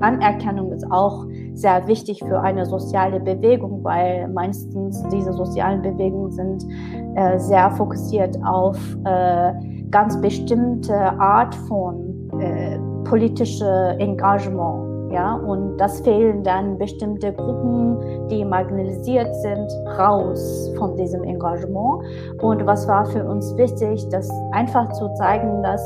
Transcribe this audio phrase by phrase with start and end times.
[0.00, 6.66] Anerkennung ist auch sehr wichtig für eine soziale Bewegung, weil meistens diese sozialen Bewegungen sind
[7.14, 9.52] äh, sehr fokussiert auf äh,
[9.90, 14.90] ganz bestimmte Art von äh, politische Engagement.
[15.12, 22.04] Ja, und das fehlen dann bestimmte Gruppen, die marginalisiert sind, raus von diesem Engagement.
[22.40, 25.82] Und was war für uns wichtig, das einfach zu zeigen, dass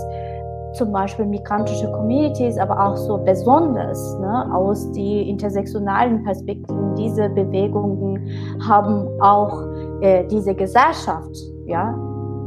[0.75, 8.29] zum Beispiel migrantische Communities, aber auch so besonders ne, aus die intersektionalen Perspektiven, diese Bewegungen
[8.67, 9.67] haben auch
[10.01, 11.95] äh, diese Gesellschaft, ja,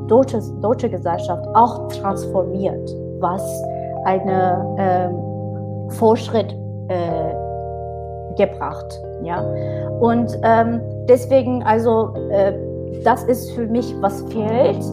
[0.08, 3.44] deutsche, deutsche Gesellschaft auch transformiert, was
[4.05, 6.55] eine ähm, Fortschritt
[6.90, 7.34] äh,
[8.38, 9.41] gebracht, ja.
[9.99, 12.54] Und ähm, deswegen also äh,
[13.04, 14.84] das ist für mich, was fehlt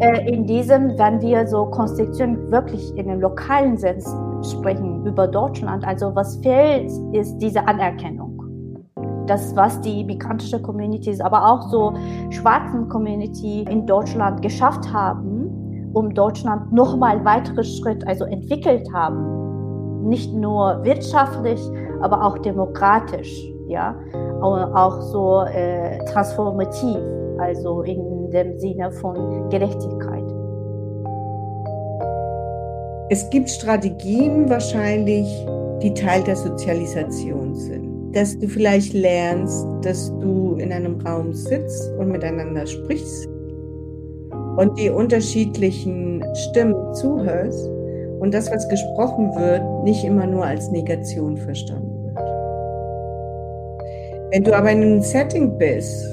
[0.00, 4.00] äh, in diesem, wenn wir so Konstitution wirklich in dem lokalen Sinn
[4.42, 5.84] sprechen über Deutschland.
[5.84, 8.34] Also was fehlt, ist diese Anerkennung.
[9.26, 11.92] Das, was die migrantische Communities, aber auch so
[12.30, 20.08] schwarzen Community in Deutschland geschafft haben, um Deutschland nochmal weitere Schritt also entwickelt haben.
[20.08, 21.60] Nicht nur wirtschaftlich,
[22.00, 23.96] aber auch demokratisch, ja,
[24.40, 26.98] auch so äh, transformativ
[27.38, 30.24] also in dem Sinne von Gerechtigkeit.
[33.10, 35.26] Es gibt Strategien wahrscheinlich,
[35.82, 38.14] die Teil der Sozialisation sind.
[38.14, 43.28] Dass du vielleicht lernst, dass du in einem Raum sitzt und miteinander sprichst
[44.56, 47.70] und die unterschiedlichen Stimmen zuhörst
[48.20, 52.18] und das, was gesprochen wird, nicht immer nur als Negation verstanden wird.
[54.32, 56.04] Wenn du aber in einem Setting bist,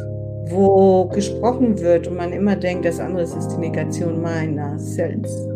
[0.48, 5.48] wo gesprochen wird und man immer denkt, das andere ist die Negation meiner selbst,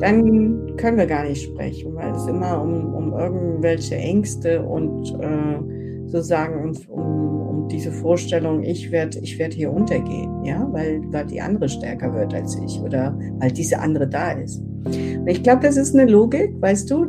[0.00, 6.06] dann können wir gar nicht sprechen, weil es immer um, um irgendwelche Ängste und äh,
[6.06, 11.26] sozusagen um, um, um diese Vorstellung, ich werde ich werd hier untergehen, ja, weil, weil
[11.26, 14.62] die andere stärker wird als ich oder weil diese andere da ist.
[14.84, 17.04] Und ich glaube, das ist eine Logik, weißt du,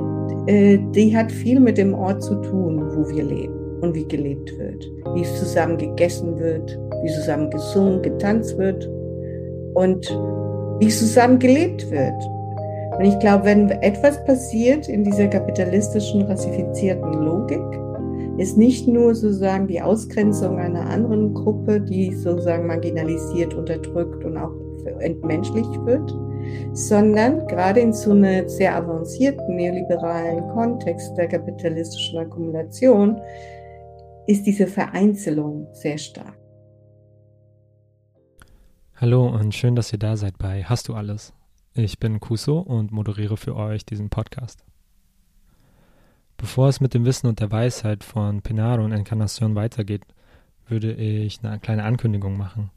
[0.48, 4.58] äh, die hat viel mit dem Ort zu tun, wo wir leben und wie gelebt
[4.58, 8.90] wird, wie es zusammen gegessen wird, wie zusammen gesungen, getanzt wird
[9.74, 10.10] und
[10.80, 12.14] wie zusammen gelebt wird.
[12.98, 17.62] Und ich glaube, wenn etwas passiert in dieser kapitalistischen, rassifizierten Logik,
[18.38, 24.52] ist nicht nur sozusagen die Ausgrenzung einer anderen Gruppe, die sozusagen marginalisiert, unterdrückt und auch
[25.00, 26.10] entmenschlicht wird,
[26.74, 33.20] sondern gerade in so einem sehr avancierten neoliberalen Kontext der kapitalistischen Akkumulation
[34.26, 36.39] ist diese Vereinzelung sehr stark.
[39.02, 41.32] Hallo und schön, dass ihr da seid bei Hast du alles?
[41.74, 44.66] Ich bin Kuso und moderiere für euch diesen Podcast.
[46.36, 50.04] Bevor es mit dem Wissen und der Weisheit von Pinaro und Encarnacion weitergeht,
[50.68, 52.72] würde ich eine kleine Ankündigung machen.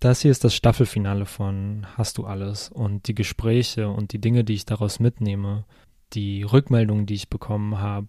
[0.00, 4.44] Das hier ist das Staffelfinale von Hast du alles und die Gespräche und die Dinge,
[4.44, 5.64] die ich daraus mitnehme,
[6.12, 8.08] die Rückmeldungen, die ich bekommen habe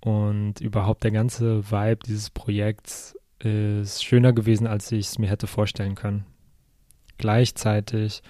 [0.00, 5.46] und überhaupt der ganze Vibe dieses Projekts ist schöner gewesen, als ich es mir hätte
[5.46, 6.24] vorstellen können.
[7.18, 8.22] Gleichzeitig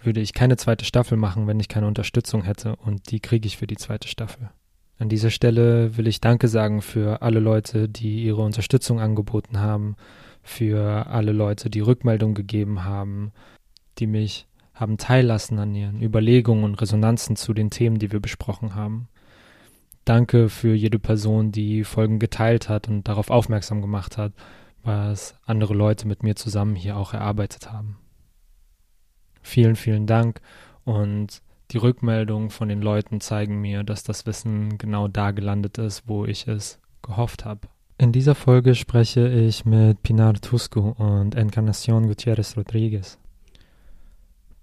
[0.00, 3.56] würde ich keine zweite Staffel machen, wenn ich keine Unterstützung hätte und die kriege ich
[3.56, 4.50] für die zweite Staffel.
[4.98, 9.96] An dieser Stelle will ich Danke sagen für alle Leute, die ihre Unterstützung angeboten haben,
[10.42, 13.32] für alle Leute, die Rückmeldung gegeben haben,
[13.98, 18.74] die mich haben teillassen an ihren Überlegungen und Resonanzen zu den Themen, die wir besprochen
[18.74, 19.08] haben.
[20.04, 24.32] Danke für jede Person, die Folgen geteilt hat und darauf aufmerksam gemacht hat,
[24.82, 27.96] was andere Leute mit mir zusammen hier auch erarbeitet haben.
[29.42, 30.40] Vielen, vielen Dank
[30.84, 36.02] und die Rückmeldungen von den Leuten zeigen mir, dass das Wissen genau da gelandet ist,
[36.06, 37.68] wo ich es gehofft habe.
[37.96, 43.18] In dieser Folge spreche ich mit Pinar Tuscu und Encarnacion Gutierrez Rodriguez.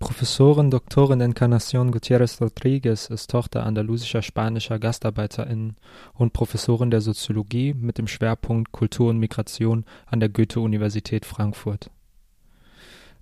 [0.01, 5.77] Professorin Doktorin Encarnación Gutiérrez Rodríguez ist Tochter andalusischer spanischer GastarbeiterInnen
[6.15, 11.91] und Professorin der Soziologie mit dem Schwerpunkt Kultur und Migration an der Goethe-Universität Frankfurt.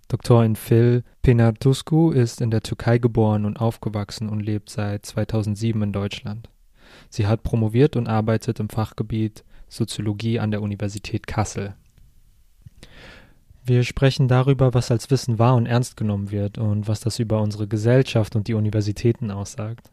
[0.08, 5.92] Doktorin Phil Penarduscu ist in der Türkei geboren und aufgewachsen und lebt seit 2007 in
[5.92, 6.50] Deutschland.
[7.10, 11.76] Sie hat promoviert und arbeitet im Fachgebiet Soziologie an der Universität Kassel
[13.70, 17.42] wir sprechen darüber, was als Wissen wahr und ernst genommen wird und was das über
[17.42, 19.92] unsere Gesellschaft und die Universitäten aussagt.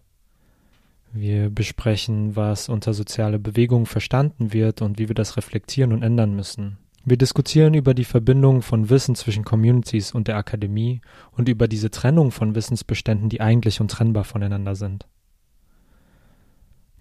[1.13, 6.35] Wir besprechen, was unter soziale Bewegung verstanden wird und wie wir das reflektieren und ändern
[6.35, 6.79] müssen.
[7.05, 11.01] Wir diskutieren über die Verbindung von Wissen zwischen Communities und der Akademie
[11.31, 15.07] und über diese Trennung von Wissensbeständen, die eigentlich untrennbar voneinander sind.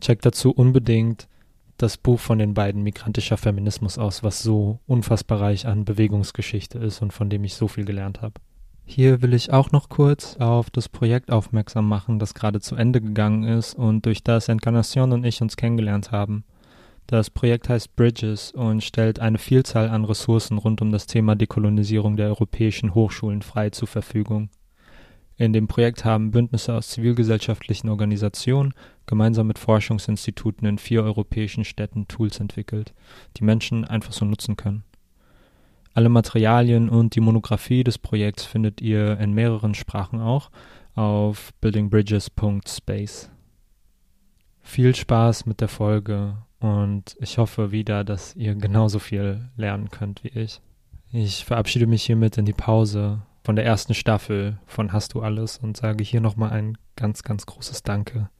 [0.01, 1.27] Checkt dazu unbedingt
[1.77, 7.01] das Buch von den beiden Migrantischer Feminismus aus, was so unfassbar reich an Bewegungsgeschichte ist
[7.01, 8.35] und von dem ich so viel gelernt habe.
[8.85, 13.01] Hier will ich auch noch kurz auf das Projekt aufmerksam machen, das gerade zu Ende
[13.01, 16.43] gegangen ist und durch das Encarnacion und ich uns kennengelernt haben.
[17.07, 22.15] Das Projekt heißt Bridges und stellt eine Vielzahl an Ressourcen rund um das Thema Dekolonisierung
[22.15, 24.49] der europäischen Hochschulen frei zur Verfügung.
[25.37, 28.73] In dem Projekt haben Bündnisse aus zivilgesellschaftlichen Organisationen
[29.05, 32.93] gemeinsam mit Forschungsinstituten in vier europäischen Städten Tools entwickelt,
[33.37, 34.83] die Menschen einfach so nutzen können.
[35.93, 40.51] Alle Materialien und die Monographie des Projekts findet ihr in mehreren Sprachen auch
[40.93, 43.29] auf buildingbridges.space.
[44.61, 50.23] Viel Spaß mit der Folge und ich hoffe wieder, dass ihr genauso viel lernen könnt
[50.23, 50.61] wie ich.
[51.11, 55.59] Ich verabschiede mich hiermit in die Pause von der ersten Staffel von Hast du alles
[55.59, 58.31] und sage hier nochmal ein ganz, ganz großes Danke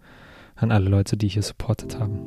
[0.56, 2.22] an alle Leute, die hier supportet haben.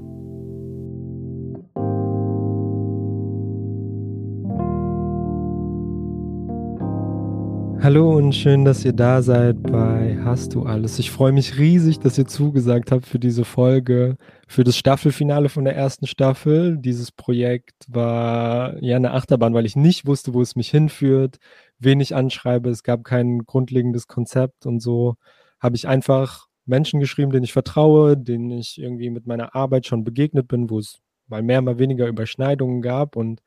[7.80, 10.98] Hallo und schön, dass ihr da seid bei Hast du alles.
[10.98, 14.16] Ich freue mich riesig, dass ihr zugesagt habt für diese Folge,
[14.46, 16.76] für das Staffelfinale von der ersten Staffel.
[16.76, 21.38] Dieses Projekt war ja eine Achterbahn, weil ich nicht wusste, wo es mich hinführt
[21.78, 22.70] wen ich anschreibe.
[22.70, 25.16] Es gab kein grundlegendes Konzept und so
[25.60, 30.04] habe ich einfach Menschen geschrieben, denen ich vertraue, denen ich irgendwie mit meiner Arbeit schon
[30.04, 33.16] begegnet bin, wo es mal mehr, mal weniger Überschneidungen gab.
[33.16, 33.40] Und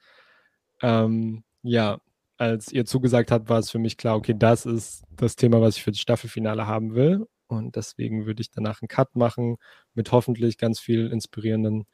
[0.82, 2.00] ähm, ja,
[2.38, 5.78] als ihr zugesagt habt, war es für mich klar, okay, das ist das Thema, was
[5.78, 7.28] ich für das Staffelfinale haben will.
[7.48, 9.58] Und deswegen würde ich danach einen Cut machen
[9.94, 11.86] mit hoffentlich ganz viel inspirierenden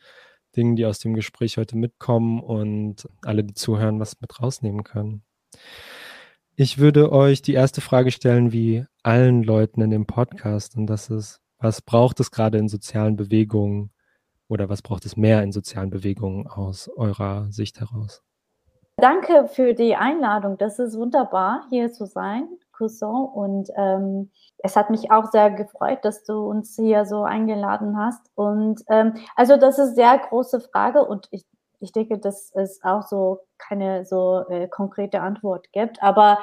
[0.55, 5.23] Dingen, die aus dem Gespräch heute mitkommen und alle, die zuhören, was mit rausnehmen können.
[6.59, 11.12] Ich würde euch die erste Frage stellen, wie allen Leuten in dem Podcast, und das
[11.12, 13.92] ist, was braucht es gerade in sozialen Bewegungen
[14.48, 18.24] oder was braucht es mehr in sozialen Bewegungen aus eurer Sicht heraus?
[18.95, 20.57] Danke für die Einladung.
[20.57, 23.07] Das ist wunderbar, hier zu sein, Cousin.
[23.07, 28.31] Und ähm, es hat mich auch sehr gefreut, dass du uns hier so eingeladen hast.
[28.33, 31.45] Und ähm, also das ist eine sehr große Frage und ich
[31.79, 36.01] ich denke, dass es auch so keine so äh, konkrete Antwort gibt.
[36.01, 36.39] Aber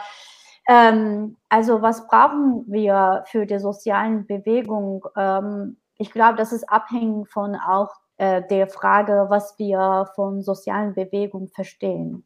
[0.68, 5.04] ähm, also was brauchen wir für die sozialen Bewegung?
[5.16, 10.94] Ähm, ich glaube, das ist abhängig von auch äh, der Frage, was wir von sozialen
[10.94, 12.24] Bewegungen verstehen.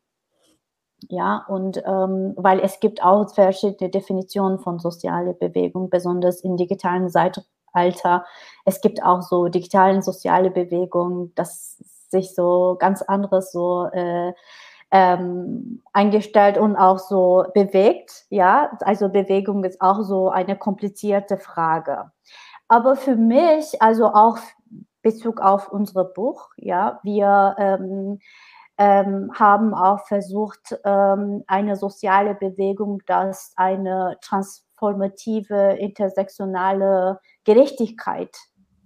[1.08, 7.08] Ja, und ähm, weil es gibt auch verschiedene Definitionen von sozialer Bewegung, besonders im digitalen
[7.08, 8.24] Zeitalter.
[8.64, 14.32] Es gibt auch so digitalen soziale Bewegungen, das sich so ganz anderes so äh,
[14.90, 18.24] ähm, eingestellt und auch so bewegt.
[18.30, 22.10] Ja, also Bewegung ist auch so eine komplizierte Frage.
[22.68, 24.38] Aber für mich, also auch
[25.02, 28.18] Bezug auf unser Buch, ja, wir ähm,
[28.78, 38.36] ähm, haben auch versucht, ähm, eine soziale Bewegung, das eine transformative, intersektionale Gerechtigkeit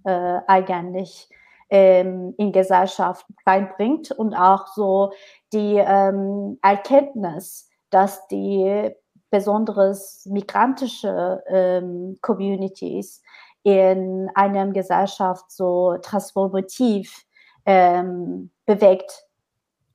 [0.05, 1.29] äh, eigentlich
[1.69, 5.11] ähm, in Gesellschaft reinbringt und auch so
[5.51, 8.91] die ähm, Erkenntnis, dass die
[9.29, 13.23] besonders migrantische ähm, Communities
[13.63, 17.25] in einer Gesellschaft so transformativ
[17.65, 19.25] ähm, bewegt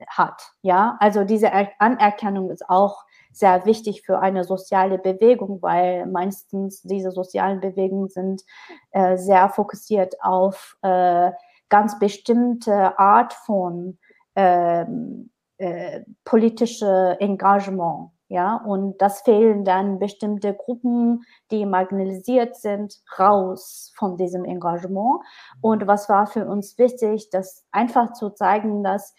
[0.09, 0.43] hat.
[0.63, 7.11] Ja, also diese Anerkennung ist auch sehr wichtig für eine soziale Bewegung, weil meistens diese
[7.11, 8.43] sozialen Bewegungen sind
[8.91, 11.31] äh, sehr fokussiert auf äh,
[11.69, 13.99] ganz bestimmte Art von
[14.35, 18.11] ähm, äh, politische Engagement.
[18.31, 25.23] Ja, und das fehlen dann bestimmte Gruppen, die marginalisiert sind, raus von diesem Engagement.
[25.63, 29.15] Und was war für uns wichtig, das einfach zu zeigen, dass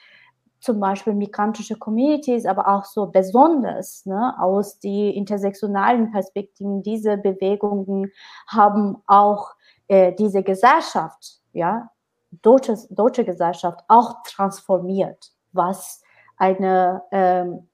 [0.60, 8.12] zum Beispiel migrantische Communities, aber auch so besonders ne, aus die intersektionalen Perspektiven, diese Bewegungen
[8.48, 9.53] haben auch
[9.88, 11.89] äh, diese Gesellschaft, ja,
[12.31, 16.01] deutsche, deutsche Gesellschaft auch transformiert, was
[16.38, 17.67] eine ähm,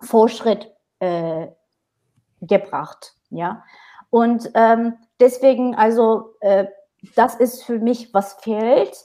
[0.00, 1.48] Fortschritt äh,
[2.40, 3.62] gebracht, ja.
[4.10, 6.66] Und ähm, deswegen, also äh,
[7.14, 8.96] das ist für mich, was fehlt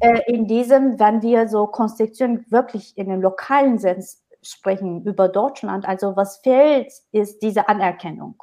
[0.00, 4.04] äh, in diesem, wenn wir so Konstitution wirklich in dem lokalen Sinn
[4.42, 5.86] sprechen über Deutschland.
[5.86, 8.42] Also was fehlt, ist diese Anerkennung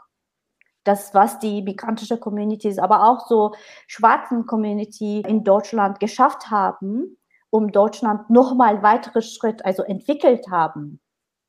[0.84, 3.54] das, was die migrantische Communities, aber auch so
[3.88, 7.18] schwarzen Community in Deutschland geschafft haben,
[7.50, 11.00] um Deutschland nochmal weitere Schritt, also entwickelt haben.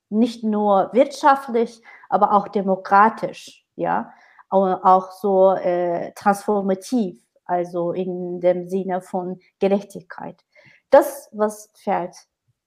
[0.09, 4.11] Nicht nur wirtschaftlich, aber auch demokratisch, ja,
[4.49, 7.19] auch so äh, transformativ.
[7.45, 10.43] also in dem Sinne von Gerechtigkeit.
[10.89, 12.15] Das, was fehlt,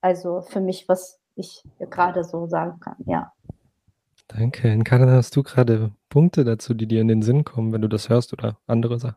[0.00, 3.32] also für mich, was ich gerade so sagen kann, ja.
[4.28, 4.68] Danke.
[4.68, 7.88] In Kanada hast du gerade Punkte dazu, die dir in den Sinn kommen, wenn du
[7.88, 9.16] das hörst oder andere Sachen?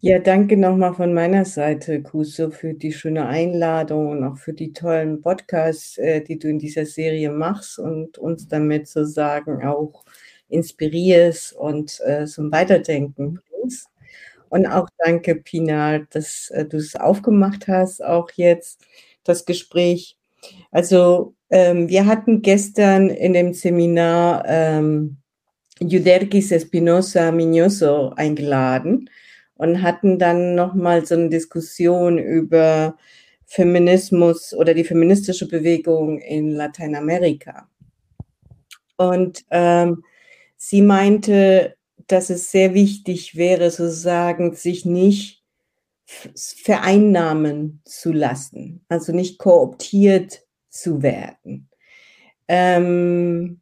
[0.00, 4.72] Ja, danke nochmal von meiner Seite, Kuso, für die schöne Einladung und auch für die
[4.72, 10.04] tollen Podcasts, äh, die du in dieser Serie machst und uns damit sozusagen auch
[10.48, 13.88] inspirierst und äh, zum Weiterdenken bringst.
[14.48, 18.84] Und auch danke, Pina, dass äh, du es aufgemacht hast, auch jetzt
[19.24, 20.16] das Gespräch.
[20.70, 25.18] Also ähm, wir hatten gestern in dem Seminar ähm,
[25.80, 29.08] Juderkis Espinosa Miñoso eingeladen
[29.54, 32.96] und hatten dann nochmal so eine Diskussion über
[33.46, 37.68] Feminismus oder die feministische Bewegung in Lateinamerika.
[38.96, 40.02] Und ähm,
[40.56, 41.76] sie meinte,
[42.08, 45.44] dass es sehr wichtig wäre, sozusagen, sich nicht
[46.04, 50.42] vereinnahmen zu lassen, also nicht kooptiert
[50.80, 51.68] zu werden.
[52.48, 53.60] Ähm,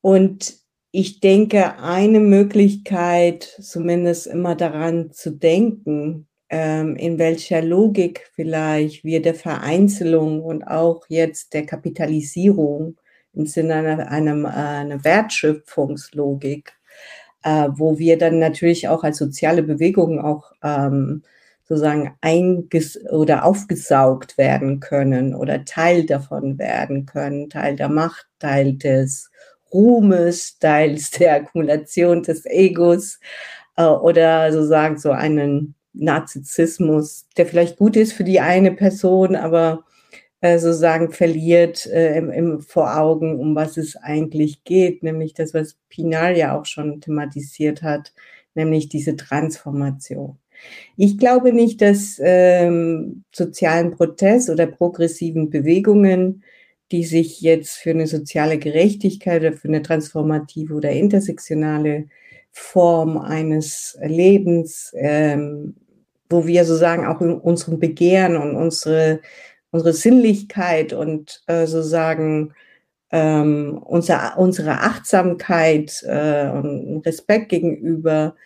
[0.00, 0.54] und
[0.90, 9.22] ich denke, eine Möglichkeit, zumindest immer daran zu denken, ähm, in welcher Logik vielleicht wir
[9.22, 12.96] der Vereinzelung und auch jetzt der Kapitalisierung
[13.32, 16.72] im Sinne einer, einer, einer Wertschöpfungslogik,
[17.42, 21.24] äh, wo wir dann natürlich auch als soziale Bewegung auch ähm,
[21.64, 28.74] sozusagen einges oder aufgesaugt werden können oder Teil davon werden können, Teil der Macht, Teil
[28.74, 29.30] des
[29.72, 33.18] Ruhmes, teils der Akkumulation des Egos
[33.76, 39.84] äh, oder sozusagen so einen Narzissmus, der vielleicht gut ist für die eine Person, aber
[40.40, 45.54] äh, sozusagen verliert äh, im, im, vor Augen, um was es eigentlich geht, nämlich das,
[45.54, 48.12] was Pinal ja auch schon thematisiert hat,
[48.54, 50.38] nämlich diese Transformation.
[50.96, 56.42] Ich glaube nicht, dass ähm, sozialen Protest oder progressiven Bewegungen
[56.92, 62.06] die sich jetzt für eine soziale Gerechtigkeit oder für eine transformative oder intersektionale
[62.52, 65.74] Form eines Lebens, ähm,
[66.28, 69.20] wo wir sozusagen auch in unserem Begehren und unsere,
[69.70, 72.54] unsere Sinnlichkeit und äh, sozusagen
[73.10, 78.36] ähm, unser, unsere Achtsamkeit äh, und Respekt gegenüber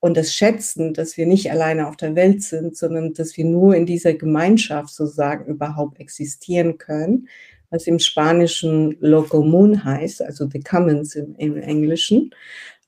[0.00, 3.74] und das Schätzen, dass wir nicht alleine auf der Welt sind, sondern dass wir nur
[3.74, 7.28] in dieser Gemeinschaft sozusagen überhaupt existieren können
[7.70, 12.34] was im Spanischen Lo Común heißt, also the Commons im, im Englischen,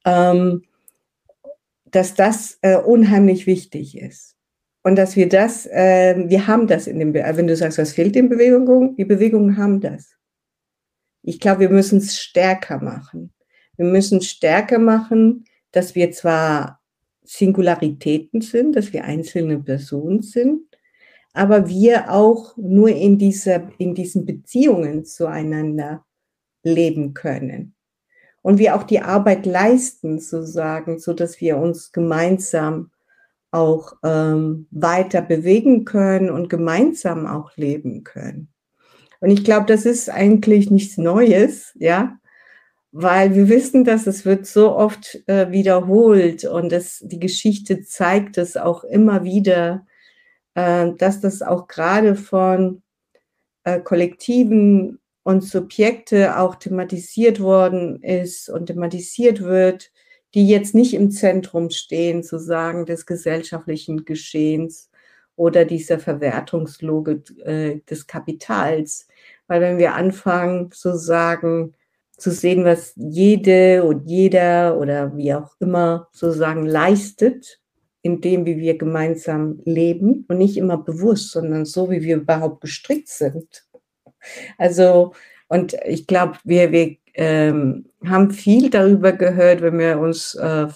[0.04, 0.64] ähm,
[1.90, 4.36] dass das äh, unheimlich wichtig ist.
[4.82, 8.16] Und dass wir das, äh, wir haben das in dem, wenn du sagst, was fehlt
[8.16, 10.14] in Bewegung, die Bewegungen haben das.
[11.22, 13.34] Ich glaube, wir müssen es stärker machen.
[13.76, 16.79] Wir müssen stärker machen, dass wir zwar
[17.32, 20.62] Singularitäten sind, dass wir einzelne Personen sind,
[21.32, 26.04] aber wir auch nur in, dieser, in diesen Beziehungen zueinander
[26.64, 27.76] leben können.
[28.42, 32.90] Und wir auch die Arbeit leisten, sozusagen, so dass wir uns gemeinsam
[33.52, 38.48] auch ähm, weiter bewegen können und gemeinsam auch leben können.
[39.20, 42.18] Und ich glaube, das ist eigentlich nichts Neues, ja,
[42.92, 48.38] weil wir wissen, dass es wird so oft äh, wiederholt und das, die Geschichte zeigt
[48.38, 49.86] es auch immer wieder,
[50.54, 52.82] äh, dass das auch gerade von
[53.64, 59.92] äh, Kollektiven und Subjekte auch thematisiert worden ist und thematisiert wird,
[60.34, 64.90] die jetzt nicht im Zentrum stehen, sozusagen, des gesellschaftlichen Geschehens
[65.36, 69.08] oder dieser Verwertungslogik äh, des Kapitals.
[69.46, 71.74] Weil wenn wir anfangen, sozusagen,
[72.20, 77.60] zu sehen, was jede und jeder oder wie auch immer sozusagen leistet,
[78.02, 82.62] in dem, wie wir gemeinsam leben und nicht immer bewusst, sondern so, wie wir überhaupt
[82.62, 83.66] gestrickt sind.
[84.58, 85.12] Also,
[85.48, 90.68] und ich glaube, wir, wir ähm, haben viel darüber gehört, wenn wir uns äh,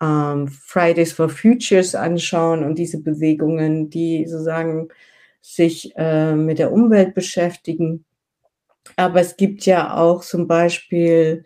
[0.00, 4.88] ähm, Fridays for Futures anschauen und diese Bewegungen, die sozusagen
[5.42, 8.04] sich äh, mit der Umwelt beschäftigen.
[8.96, 11.44] Aber es gibt ja auch zum Beispiel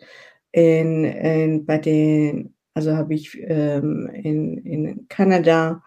[0.51, 5.81] in, in, bei den also habe ich ähm, in, in Kanada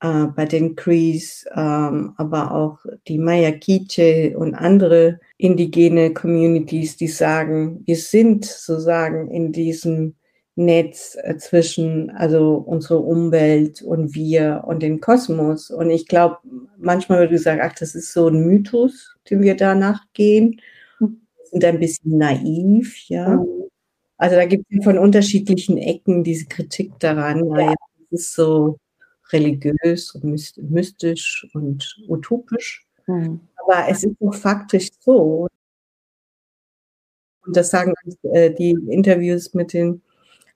[0.00, 7.08] äh, bei den Crees, ähm, aber auch die Maya Kiche und andere indigene Communities, die
[7.08, 10.14] sagen, wir sind sozusagen in diesem
[10.54, 15.70] Netz äh, zwischen also unsere Umwelt und wir und den Kosmos.
[15.70, 16.38] Und ich glaube,
[16.78, 20.62] manchmal wird gesagt, ach, das ist so ein Mythos, den wir danach gehen.
[21.52, 23.36] Sind ein bisschen naiv, ja.
[23.36, 23.68] Mhm.
[24.16, 27.44] Also da gibt es von unterschiedlichen Ecken diese Kritik daran.
[27.56, 27.74] Ja.
[28.10, 28.78] Das ist so
[29.32, 30.24] religiös und
[30.70, 32.86] mystisch und utopisch.
[33.06, 33.40] Mhm.
[33.56, 35.46] Aber es ist doch faktisch so.
[37.44, 37.94] Und das sagen
[38.32, 40.02] äh, die Interviews mit den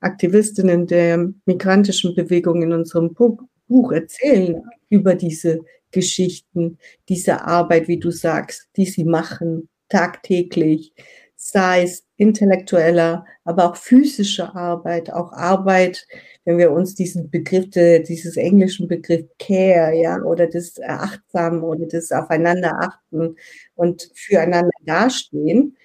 [0.00, 5.60] Aktivistinnen der migrantischen Bewegung in unserem Buch erzählen über diese
[5.90, 10.92] Geschichten, diese Arbeit, wie du sagst, die sie machen tagtäglich,
[11.36, 16.06] sei es intellektueller, aber auch physische Arbeit, auch Arbeit,
[16.44, 22.12] wenn wir uns diesen Begriff, dieses englischen Begriff Care, ja, oder das Achtsam oder das
[22.12, 23.36] Aufeinander achten
[23.74, 25.76] und füreinander dastehen,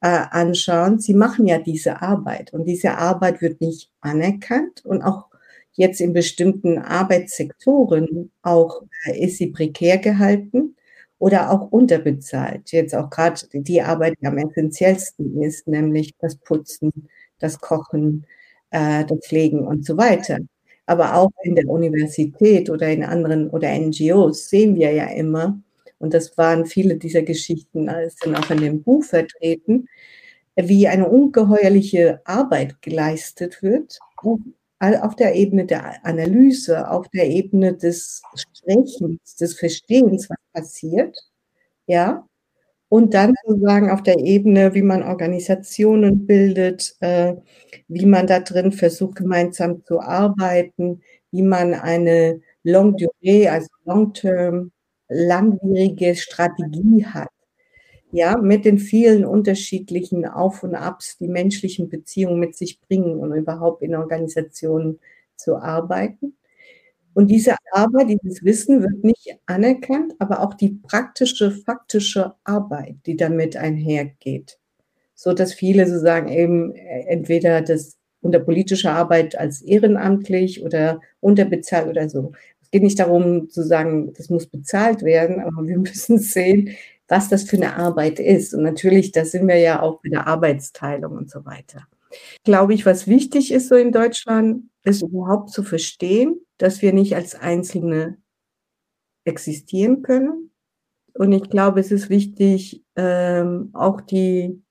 [0.00, 1.00] äh, anschauen.
[1.00, 5.26] Sie machen ja diese Arbeit und diese Arbeit wird nicht anerkannt und auch
[5.72, 10.76] jetzt in bestimmten Arbeitssektoren auch äh, ist sie prekär gehalten
[11.18, 12.72] oder auch unterbezahlt.
[12.72, 16.92] Jetzt auch gerade die Arbeit, die am essentiellsten ist, nämlich das Putzen,
[17.38, 18.26] das Kochen,
[18.70, 20.38] äh, das Pflegen und so weiter.
[20.86, 25.58] Aber auch in der Universität oder in anderen oder NGOs sehen wir ja immer,
[25.98, 27.88] und das waren viele dieser Geschichten,
[28.22, 29.88] sind auch in dem Buch vertreten,
[30.56, 33.98] wie eine ungeheuerliche Arbeit geleistet wird,
[35.02, 41.16] auf der Ebene der Analyse, auf der Ebene des Sprechens, des Verstehens, was passiert,
[41.86, 42.26] ja,
[42.88, 47.34] und dann sozusagen auf der Ebene, wie man Organisationen bildet, äh,
[47.88, 54.72] wie man da drin versucht, gemeinsam zu arbeiten, wie man eine Long Durée, also Long-Term,
[55.08, 57.28] langwierige Strategie hat.
[58.16, 63.32] Ja, mit den vielen unterschiedlichen Auf und Abs, die menschlichen Beziehungen mit sich bringen und
[63.32, 65.00] überhaupt in Organisationen
[65.34, 66.36] zu arbeiten.
[67.12, 73.16] Und diese Arbeit, dieses Wissen wird nicht anerkannt, aber auch die praktische, faktische Arbeit, die
[73.16, 74.60] damit einhergeht.
[75.16, 81.00] So dass viele so sagen, eben äh, entweder das unter politischer Arbeit als ehrenamtlich oder
[81.18, 82.30] unterbezahlt oder so.
[82.62, 86.70] Es geht nicht darum zu sagen, das muss bezahlt werden, aber wir müssen sehen,
[87.08, 88.54] was das für eine Arbeit ist.
[88.54, 91.86] Und natürlich, da sind wir ja auch bei der Arbeitsteilung und so weiter.
[92.44, 97.14] Glaube ich, was wichtig ist so in Deutschland, ist überhaupt zu verstehen, dass wir nicht
[97.16, 98.18] als Einzelne
[99.24, 100.50] existieren können.
[101.14, 104.62] Und ich glaube, es ist wichtig, ähm, auch die,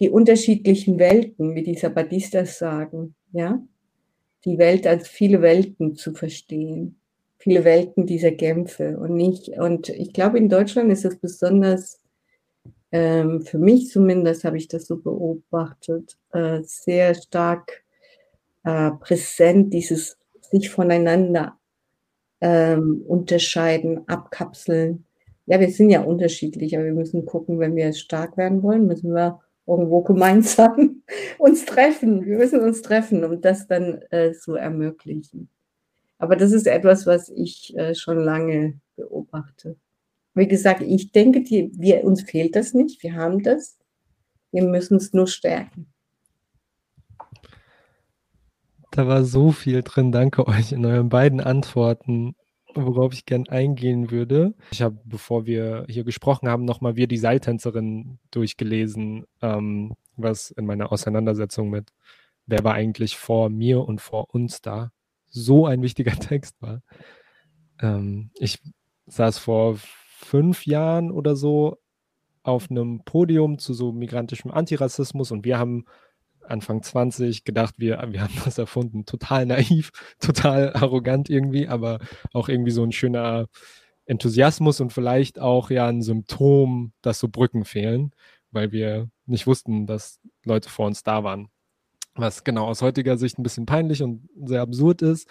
[0.00, 3.62] die unterschiedlichen Welten, wie die Sabbatistas sagen, ja,
[4.44, 7.00] die Welt als viele Welten zu verstehen,
[7.46, 12.00] viele Welten dieser Kämpfe und nicht, und ich glaube, in Deutschland ist es besonders,
[12.90, 17.84] ähm, für mich zumindest habe ich das so beobachtet, äh, sehr stark
[18.64, 21.56] äh, präsent, dieses sich voneinander
[22.40, 25.06] ähm, unterscheiden, abkapseln.
[25.46, 29.14] Ja, wir sind ja unterschiedlich, aber wir müssen gucken, wenn wir stark werden wollen, müssen
[29.14, 31.04] wir irgendwo gemeinsam
[31.38, 32.26] uns treffen.
[32.26, 35.48] Wir müssen uns treffen, um das dann äh, zu ermöglichen.
[36.18, 39.76] Aber das ist etwas, was ich äh, schon lange beobachte.
[40.34, 43.02] Wie gesagt, ich denke, die, wir, uns fehlt das nicht.
[43.02, 43.78] Wir haben das.
[44.52, 45.92] Wir müssen es nur stärken.
[48.90, 50.12] Da war so viel drin.
[50.12, 52.34] Danke euch in euren beiden Antworten,
[52.74, 54.54] worauf ich gern eingehen würde.
[54.70, 60.64] Ich habe, bevor wir hier gesprochen haben, nochmal Wir die Seiltänzerin durchgelesen, ähm, was in
[60.64, 61.92] meiner Auseinandersetzung mit
[62.48, 64.92] Wer war eigentlich vor mir und vor uns da
[65.36, 66.82] so ein wichtiger Text war.
[67.80, 68.58] Ähm, ich
[69.06, 71.78] saß vor fünf Jahren oder so
[72.42, 75.84] auf einem Podium zu so migrantischem Antirassismus und wir haben
[76.42, 79.04] Anfang 20 gedacht, wir, wir haben das erfunden.
[79.04, 81.98] Total naiv, total arrogant irgendwie, aber
[82.32, 83.48] auch irgendwie so ein schöner
[84.06, 88.12] Enthusiasmus und vielleicht auch ja ein Symptom, dass so Brücken fehlen,
[88.52, 91.48] weil wir nicht wussten, dass Leute vor uns da waren.
[92.16, 95.28] Was genau aus heutiger Sicht ein bisschen peinlich und sehr absurd ist.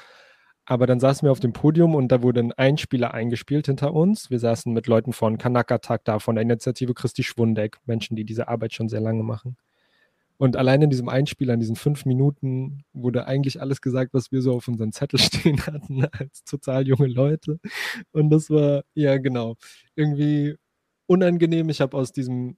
[0.65, 4.31] Aber dann saßen wir auf dem Podium und da wurde ein Einspieler eingespielt hinter uns.
[4.31, 8.47] Wir saßen mit Leuten von Kanaka-Tag da, von der Initiative Christi Schwundeck, Menschen, die diese
[8.47, 9.57] Arbeit schon sehr lange machen.
[10.37, 14.41] Und allein in diesem Einspieler, in diesen fünf Minuten, wurde eigentlich alles gesagt, was wir
[14.41, 17.59] so auf unseren Zettel stehen hatten, als total junge Leute.
[18.11, 19.55] Und das war, ja, genau,
[19.95, 20.55] irgendwie
[21.07, 21.69] unangenehm.
[21.69, 22.57] Ich habe aus diesem,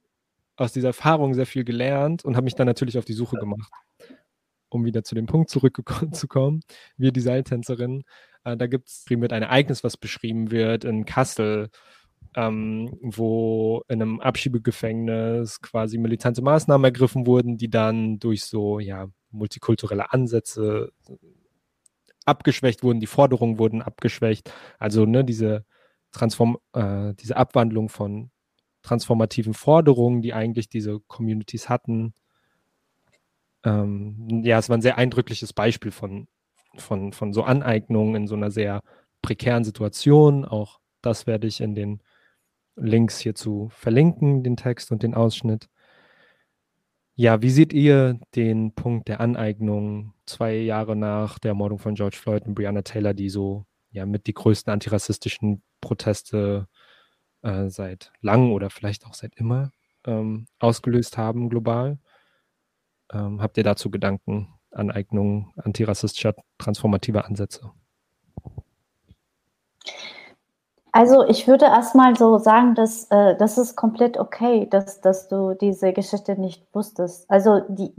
[0.56, 3.70] aus dieser Erfahrung sehr viel gelernt und habe mich dann natürlich auf die Suche gemacht,
[4.68, 6.60] um wieder zu dem Punkt zurückzukommen.
[6.96, 8.04] Wir, die Seiltänzerin,
[8.44, 11.70] äh, da gibt es mit ein Ereignis, was beschrieben wird in Kassel
[12.36, 19.08] ähm, wo in einem Abschiebegefängnis quasi militante Maßnahmen ergriffen wurden, die dann durch so ja
[19.30, 20.92] multikulturelle Ansätze
[22.24, 24.52] abgeschwächt wurden, die Forderungen wurden abgeschwächt.
[24.78, 25.64] Also ne, diese
[26.12, 28.30] Transform, äh, diese Abwandlung von
[28.82, 32.14] transformativen Forderungen, die eigentlich diese Communities hatten.
[33.64, 36.28] Ähm, ja, es war ein sehr eindrückliches Beispiel von,
[36.76, 38.82] von, von so Aneignungen in so einer sehr
[39.22, 40.44] prekären Situation.
[40.44, 42.02] Auch das werde ich in den
[42.76, 45.68] Links hierzu verlinken, den Text und den Ausschnitt.
[47.16, 52.16] Ja, wie seht ihr den Punkt der Aneignung zwei Jahre nach der Ermordung von George
[52.16, 56.68] Floyd und Breonna Taylor, die so ja mit die größten antirassistischen Proteste
[57.42, 59.72] äh, seit langem oder vielleicht auch seit immer
[60.06, 61.98] ähm, ausgelöst haben global?
[63.12, 67.70] Ähm, habt ihr dazu Gedanken, Aneignung antirassistischer transformativer Ansätze?
[70.92, 75.54] Also ich würde erstmal so sagen, dass äh, das ist komplett okay, dass, dass du
[75.54, 77.30] diese Geschichte nicht wusstest.
[77.30, 77.94] Also die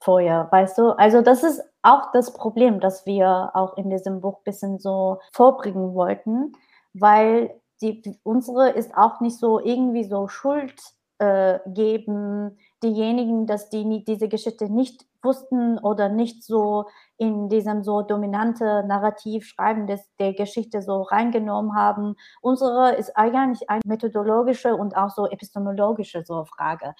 [0.00, 0.90] vorher, weißt du?
[0.98, 5.18] Also das ist auch das Problem, das wir auch in diesem Buch ein bisschen so
[5.32, 6.52] vorbringen wollten,
[6.94, 10.74] weil die, unsere ist auch nicht so irgendwie so Schuld
[11.18, 18.02] äh, geben, diejenigen, dass die diese Geschichte nicht wussten oder nicht so in diesem so
[18.02, 22.16] dominante Narrativ schreiben des, der Geschichte so reingenommen haben.
[22.40, 26.94] Unsere ist eigentlich eine methodologische und auch so epistemologische so Frage.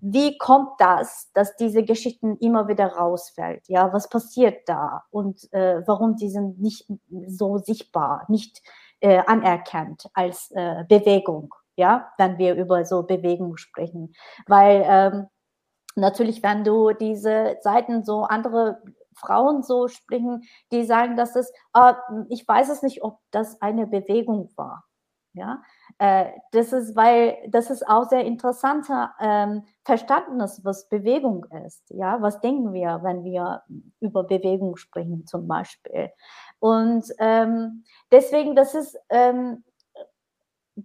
[0.00, 3.68] Wie kommt das, dass diese Geschichten immer wieder rausfällt?
[3.68, 6.90] Ja, was passiert da und äh, warum die sind nicht
[7.26, 8.62] so sichtbar, nicht
[9.00, 11.54] äh, anerkannt als äh, Bewegung?
[11.80, 14.12] Ja, wenn wir über so Bewegung sprechen.
[14.46, 15.26] Weil ähm,
[15.96, 18.82] natürlich, wenn du diese Seiten so andere
[19.16, 21.94] Frauen so sprechen, die sagen, dass es, äh,
[22.28, 24.84] ich weiß es nicht, ob das eine Bewegung war.
[25.32, 25.62] Ja,
[25.98, 31.88] äh, das ist, weil das ist auch sehr interessanter ähm, Verständnis, was Bewegung ist.
[31.90, 33.62] Ja, was denken wir, wenn wir
[34.00, 36.10] über Bewegung sprechen, zum Beispiel?
[36.58, 39.62] Und ähm, deswegen, das ist ähm,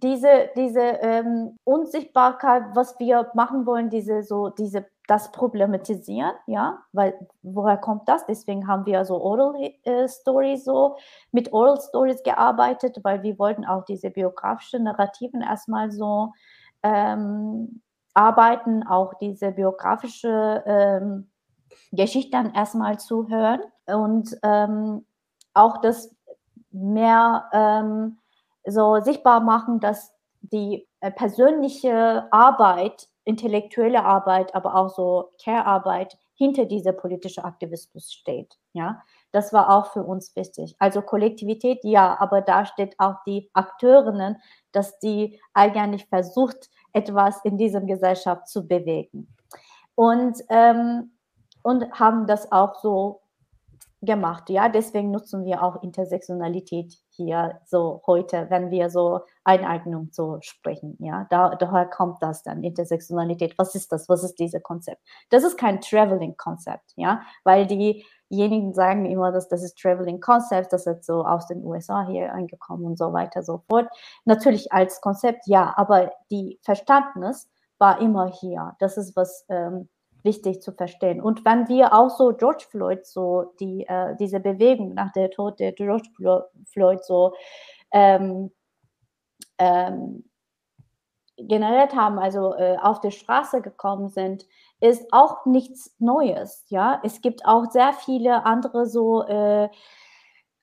[0.06, 7.18] diese, diese ähm, Unsichtbarkeit, was wir machen wollen, diese so, diese, das problematisieren, ja, weil
[7.42, 8.24] woher kommt das?
[8.26, 10.96] Deswegen haben wir so Oral äh, Stories so
[11.32, 16.32] mit Oral Stories gearbeitet, weil wir wollten auch diese biografischen Narrativen erstmal so
[16.84, 17.82] ähm,
[18.14, 21.30] arbeiten, auch diese biografische ähm,
[21.90, 25.04] Geschichten erstmal zu hören und ähm,
[25.52, 26.14] auch das
[26.70, 28.18] mehr ähm,
[28.66, 36.66] so sichtbar machen, dass die äh, persönliche Arbeit, intellektuelle Arbeit, aber auch so Care-Arbeit hinter
[36.66, 38.58] dieser politischen Aktivismus steht.
[38.72, 39.02] Ja,
[39.32, 40.76] das war auch für uns wichtig.
[40.78, 44.36] Also Kollektivität, ja, aber da steht auch die Akteurinnen,
[44.72, 49.34] dass die eigentlich versucht, etwas in dieser Gesellschaft zu bewegen.
[49.94, 51.12] Und, ähm,
[51.62, 53.22] und haben das auch so
[54.02, 54.50] gemacht.
[54.50, 60.96] Ja, deswegen nutzen wir auch Intersektionalität hier so heute, wenn wir so Eineignung so sprechen.
[61.00, 63.58] Ja, da, daher kommt das dann, Intersektionalität.
[63.58, 64.08] Was ist das?
[64.08, 65.02] Was ist dieses Konzept?
[65.30, 71.04] Das ist kein Traveling-Konzept, ja, weil diejenigen sagen immer, dass das ist Traveling-Konzept, das ist
[71.04, 73.88] so aus den USA hier angekommen und so weiter so fort.
[74.24, 77.48] Natürlich als Konzept, ja, aber die Verständnis
[77.78, 78.74] war immer hier.
[78.78, 79.88] Das ist was ähm,
[80.26, 81.22] wichtig zu verstehen.
[81.22, 85.58] Und wenn wir auch so George Floyd, so die, äh, diese Bewegung nach der Tod
[85.58, 86.10] der George
[86.66, 87.32] Floyd so
[87.92, 88.50] ähm,
[89.58, 90.24] ähm,
[91.38, 94.46] generiert haben, also äh, auf die Straße gekommen sind,
[94.80, 96.66] ist auch nichts Neues.
[96.68, 99.68] Ja, es gibt auch sehr viele andere so äh,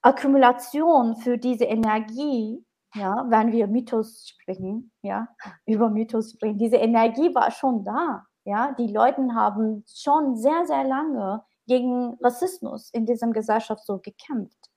[0.02, 2.64] Akkumulationen für diese Energie.
[2.94, 5.26] Ja, wenn wir Mythos sprechen, ja,
[5.66, 8.24] über Mythos sprechen, diese Energie war schon da.
[8.44, 14.70] Ja, die Leute haben schon sehr, sehr lange gegen Rassismus in dieser Gesellschaft so gekämpft.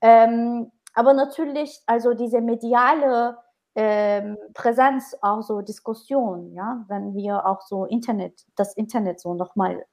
[0.00, 3.36] Ähm, aber natürlich, also diese mediale
[3.74, 9.84] ähm, Präsenz, auch so Diskussion, ja, wenn wir auch so Internet, das Internet so nochmal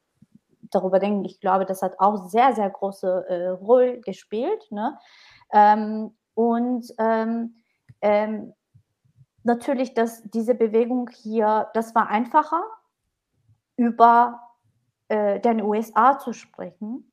[0.71, 4.71] darüber denken, ich glaube, das hat auch sehr, sehr große äh, Rolle gespielt.
[4.71, 4.97] Ne?
[5.53, 7.55] Ähm, und ähm,
[8.01, 8.53] ähm,
[9.43, 12.63] natürlich, dass diese Bewegung hier, das war einfacher,
[13.77, 14.41] über
[15.07, 17.11] äh, den USA zu sprechen,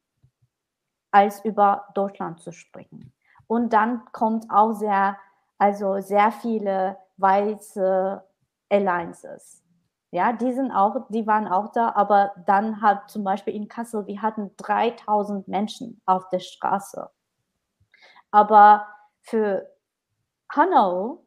[1.12, 3.12] als über Deutschland zu sprechen.
[3.46, 5.16] Und dann kommt auch sehr,
[5.58, 8.24] also sehr viele weiße
[8.68, 9.62] Alliances.
[10.10, 14.06] Ja, die sind auch, die waren auch da, aber dann hat zum Beispiel in Kassel,
[14.06, 17.10] wir hatten 3000 Menschen auf der Straße.
[18.30, 18.86] Aber
[19.20, 19.70] für
[20.48, 21.26] Hanau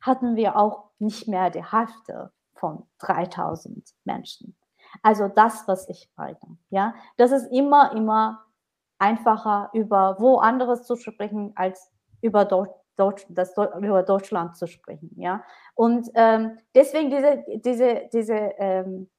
[0.00, 2.32] hatten wir auch nicht mehr die Hälfte
[2.62, 4.56] von 3000 Menschen.
[5.02, 6.38] Also das, was ich meine.
[6.70, 8.44] Ja, das ist immer, immer
[8.98, 15.10] einfacher, über wo anderes zu sprechen, als über Deutsch, das, über Deutschland zu sprechen.
[15.16, 15.42] Ja,
[15.74, 19.10] und ähm, deswegen diese, diese, diese, ähm,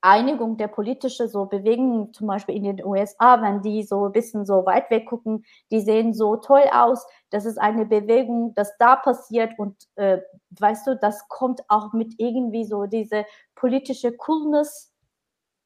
[0.00, 4.44] Einigung der politischen so Bewegungen, zum Beispiel in den USA, wenn die so ein bisschen
[4.44, 7.06] so weit weg gucken, die sehen so toll aus.
[7.30, 10.18] Das ist eine Bewegung, das da passiert und äh,
[10.58, 13.24] weißt du, das kommt auch mit irgendwie so diese
[13.54, 14.92] politische Coolness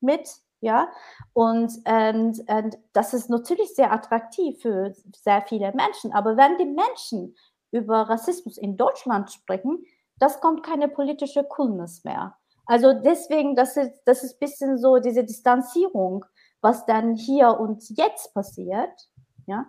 [0.01, 0.29] mit,
[0.61, 0.89] ja.
[1.33, 6.13] Und, und, und das ist natürlich sehr attraktiv für sehr viele Menschen.
[6.13, 7.37] Aber wenn die Menschen
[7.71, 9.85] über Rassismus in Deutschland sprechen,
[10.19, 12.37] das kommt keine politische Coolness mehr.
[12.67, 16.25] Also deswegen, das ist, das ist ein bisschen so diese Distanzierung,
[16.61, 19.09] was dann hier und jetzt passiert.
[19.47, 19.67] Ja?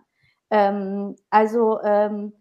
[0.50, 2.34] Ähm, also ähm,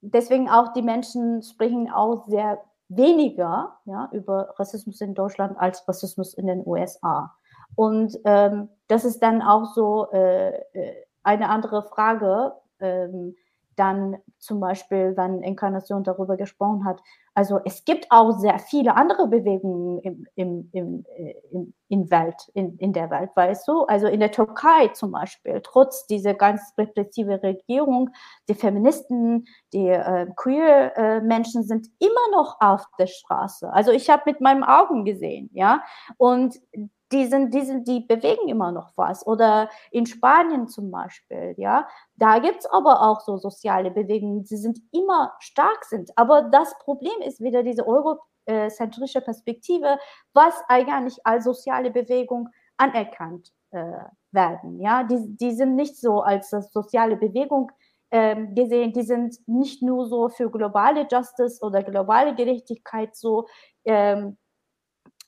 [0.00, 6.34] deswegen auch die Menschen sprechen auch sehr weniger ja, über Rassismus in Deutschland als Rassismus
[6.34, 7.34] in den USA.
[7.74, 13.36] Und ähm, das ist dann auch so äh, äh eine andere Frage, ähm,
[13.82, 17.00] dann zum Beispiel, wenn Inkarnation darüber gesprochen hat.
[17.34, 22.36] Also es gibt auch sehr viele andere Bewegungen im, im, im, äh, im, in, Welt,
[22.54, 23.82] in, in der Welt, weißt du?
[23.86, 28.10] Also in der Türkei zum Beispiel, trotz dieser ganz repressive Regierung,
[28.48, 33.72] die Feministen, die äh, Queer-Menschen äh, sind immer noch auf der Straße.
[33.72, 35.82] Also ich habe mit meinen Augen gesehen, ja.
[36.18, 36.60] Und
[37.12, 39.26] die sind, die sind, die bewegen immer noch was.
[39.26, 41.86] Oder in Spanien zum Beispiel, ja.
[42.16, 46.10] Da gibt es aber auch so soziale Bewegungen, die sind immer stark sind.
[46.16, 49.98] Aber das Problem ist wieder diese eurozentrische Perspektive,
[50.32, 54.80] was eigentlich als soziale Bewegung anerkannt äh, werden.
[54.80, 57.70] Ja, die, die sind nicht so als soziale Bewegung
[58.10, 63.46] ähm, gesehen, die sind nicht nur so für globale Justice oder globale Gerechtigkeit so
[63.84, 64.36] ähm,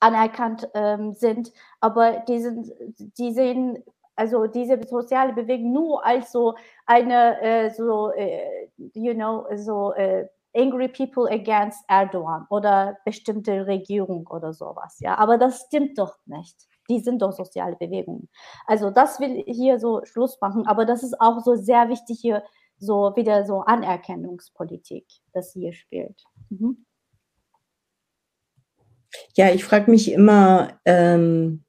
[0.04, 2.70] anerkannt ähm, sind, aber die, sind,
[3.18, 3.82] die sehen
[4.16, 10.28] also diese soziale Bewegung nur als so eine äh, so äh, you know so äh,
[10.54, 15.16] angry people against Erdogan oder bestimmte Regierung oder sowas ja.
[15.16, 16.54] Aber das stimmt doch nicht.
[16.90, 18.28] Die sind doch soziale Bewegungen.
[18.66, 20.66] Also das will hier so Schluss machen.
[20.66, 22.42] Aber das ist auch so sehr wichtig hier
[22.78, 26.22] so wieder so Anerkennungspolitik das hier spielt.
[26.50, 26.83] Mhm.
[29.36, 31.64] Ja, ich frage mich immer, ähm,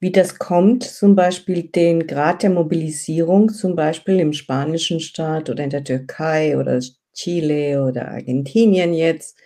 [0.00, 5.64] wie das kommt, zum Beispiel den Grad der Mobilisierung, zum Beispiel im spanischen Staat oder
[5.64, 6.80] in der Türkei oder
[7.14, 9.38] Chile oder Argentinien jetzt,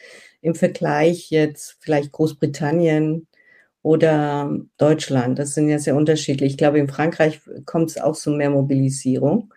[0.42, 3.28] im Vergleich jetzt vielleicht Großbritannien
[3.82, 5.38] oder Deutschland.
[5.38, 6.52] Das sind ja sehr unterschiedlich.
[6.52, 9.52] Ich glaube, in Frankreich kommt es auch zu mehr Mobilisierung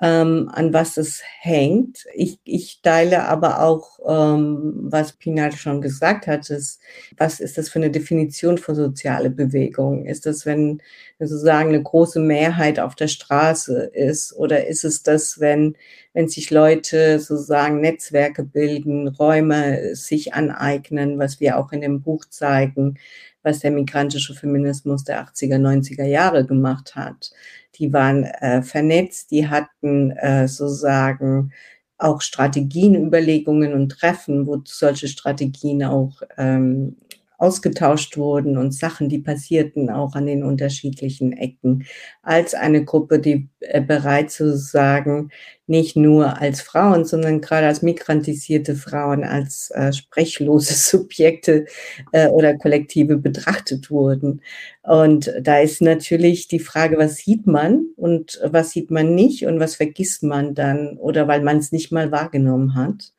[0.00, 2.04] ähm, an was es hängt.
[2.14, 6.80] Ich, ich teile aber auch, ähm, was Pinal schon gesagt hat, ist,
[7.16, 10.06] was ist das für eine Definition von soziale Bewegung?
[10.06, 10.82] Ist das, wenn
[11.20, 14.34] sozusagen eine große Mehrheit auf der Straße ist?
[14.36, 15.76] Oder ist es das, wenn,
[16.12, 22.24] wenn sich Leute sozusagen Netzwerke bilden, Räume sich aneignen, was wir auch in dem Buch
[22.26, 22.98] zeigen,
[23.44, 27.30] was der migrantische Feminismus der 80er, 90er Jahre gemacht hat?
[27.78, 31.52] die waren äh, vernetzt, die hatten äh, sozusagen
[31.98, 36.96] auch Strategien, Überlegungen und Treffen, wo solche Strategien auch ähm,
[37.38, 41.84] ausgetauscht wurden und Sachen, die passierten auch an den unterschiedlichen Ecken,
[42.22, 45.30] als eine Gruppe, die äh, bereit zu sagen,
[45.66, 51.66] nicht nur als Frauen, sondern gerade als migrantisierte Frauen, als äh, sprechlose Subjekte
[52.12, 54.42] äh, oder Kollektive betrachtet wurden.
[54.82, 59.58] Und da ist natürlich die Frage, was sieht man und was sieht man nicht und
[59.58, 63.13] was vergisst man dann oder weil man es nicht mal wahrgenommen hat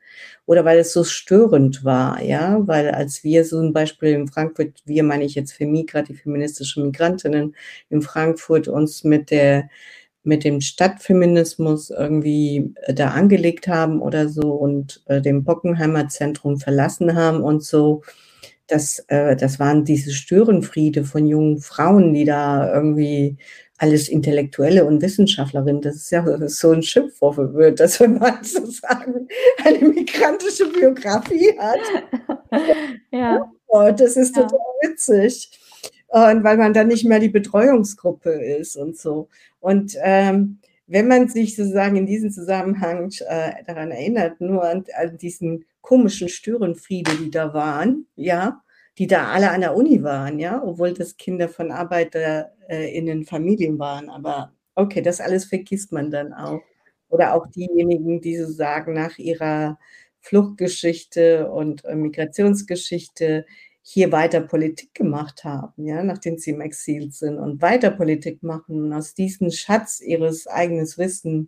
[0.46, 4.82] oder weil es so störend war, ja, weil als wir so ein Beispiel in Frankfurt,
[4.86, 7.56] wir meine ich jetzt für Migra, die feministische Migrantinnen
[7.90, 9.70] in Frankfurt uns mit der
[10.26, 16.60] mit dem Stadtfeminismus irgendwie äh, da angelegt haben oder so und äh, dem Bockenheimer Zentrum
[16.60, 18.02] verlassen haben und so.
[18.68, 23.38] Das, äh, das waren diese Störenfriede von jungen Frauen, die da irgendwie
[23.78, 29.28] alles Intellektuelle und Wissenschaftlerinnen, das ist ja so ein Schimpfwort wird, dass wenn man sozusagen
[29.64, 31.80] eine migrantische Biografie hat.
[33.12, 33.52] ja.
[33.68, 34.90] Oh, das ist total ja.
[34.90, 35.60] witzig.
[36.08, 39.28] Und weil man dann nicht mehr die Betreuungsgruppe ist und so.
[39.60, 45.18] Und ähm, wenn man sich sozusagen in diesem Zusammenhang äh, daran erinnert, nur an, an
[45.18, 48.62] diesen komischen Störenfriede, die da waren, ja,
[48.98, 53.78] die da alle an der Uni waren, ja, obwohl das Kinder von Arbeiter äh, Familien
[53.80, 54.10] waren.
[54.10, 56.62] Aber okay, das alles vergisst man dann auch.
[57.10, 59.78] Oder auch diejenigen, die so sagen, nach ihrer
[60.22, 63.46] Fluchtgeschichte und äh, Migrationsgeschichte
[63.88, 68.86] hier weiter Politik gemacht haben, ja, nachdem sie im Exil sind und weiter Politik machen
[68.86, 71.48] und aus diesem Schatz ihres eigenen Wissens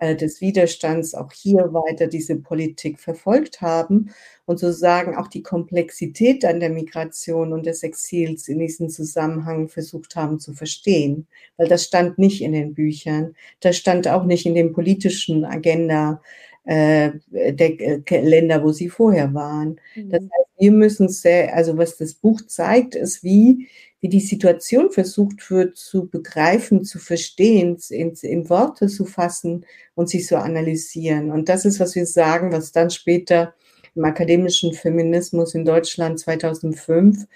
[0.00, 4.10] äh, des Widerstands auch hier weiter diese Politik verfolgt haben
[4.44, 10.16] und sozusagen auch die Komplexität dann der Migration und des Exils in diesem Zusammenhang versucht
[10.16, 11.28] haben zu verstehen.
[11.56, 16.20] Weil das stand nicht in den Büchern, das stand auch nicht in den politischen Agenda
[16.68, 19.80] äh, der äh, Länder, wo sie vorher waren.
[19.96, 20.10] Mhm.
[20.10, 23.68] Das heißt, wir müssen sehr, also was das Buch zeigt, ist, wie,
[24.00, 30.10] wie die Situation versucht wird zu begreifen, zu verstehen, in, in Worte zu fassen und
[30.10, 31.30] sich zu analysieren.
[31.30, 33.54] Und das ist, was wir sagen, was dann später
[33.94, 37.26] im akademischen Feminismus in Deutschland 2005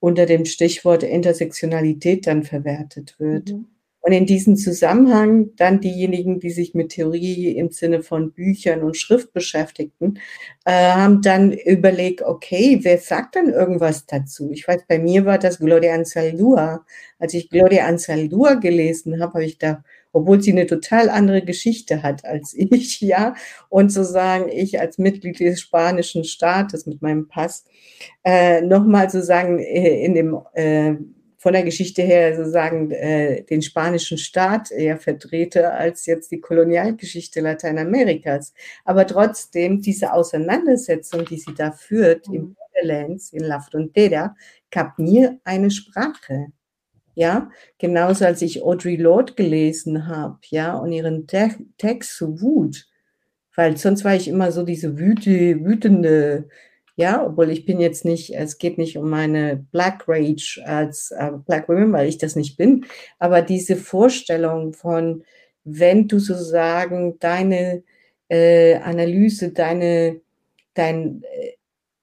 [0.00, 3.52] unter dem Stichwort Intersektionalität dann verwertet wird.
[3.52, 3.66] Mhm.
[4.08, 8.96] Und in diesem Zusammenhang dann diejenigen, die sich mit Theorie im Sinne von Büchern und
[8.96, 10.18] Schrift beschäftigten,
[10.64, 14.50] äh, haben dann überlegt, okay, wer sagt dann irgendwas dazu?
[14.50, 16.86] Ich weiß, bei mir war das Gloria Anzaldúa.
[17.18, 22.02] Als ich Gloria Anzaldúa gelesen habe, habe ich da obwohl sie eine total andere Geschichte
[22.02, 23.34] hat als ich, ja.
[23.68, 27.66] Und sozusagen ich als Mitglied des spanischen Staates mit meinem Pass
[28.24, 30.94] äh, nochmal sozusagen äh, in dem äh,
[31.38, 37.40] von der Geschichte her sozusagen äh, den spanischen Staat eher vertrete als jetzt die Kolonialgeschichte
[37.40, 38.52] Lateinamerikas.
[38.84, 42.34] Aber trotzdem diese Auseinandersetzung, die sie da führt mhm.
[42.34, 44.34] im Borderlands, in La Frontera,
[44.70, 46.48] gab mir eine Sprache.
[47.14, 52.86] Ja, genauso als ich Audrey Lorde gelesen habe, ja, und ihren Te Text zu Wut,
[53.56, 56.48] weil sonst war ich immer so diese wüte, wütende,
[56.98, 61.30] ja, obwohl ich bin jetzt nicht, es geht nicht um meine Black Rage als äh,
[61.46, 62.86] Black Women, weil ich das nicht bin,
[63.20, 65.22] aber diese Vorstellung von,
[65.62, 67.84] wenn du sozusagen deine
[68.28, 70.20] äh, Analyse, deine,
[70.74, 71.52] dein äh,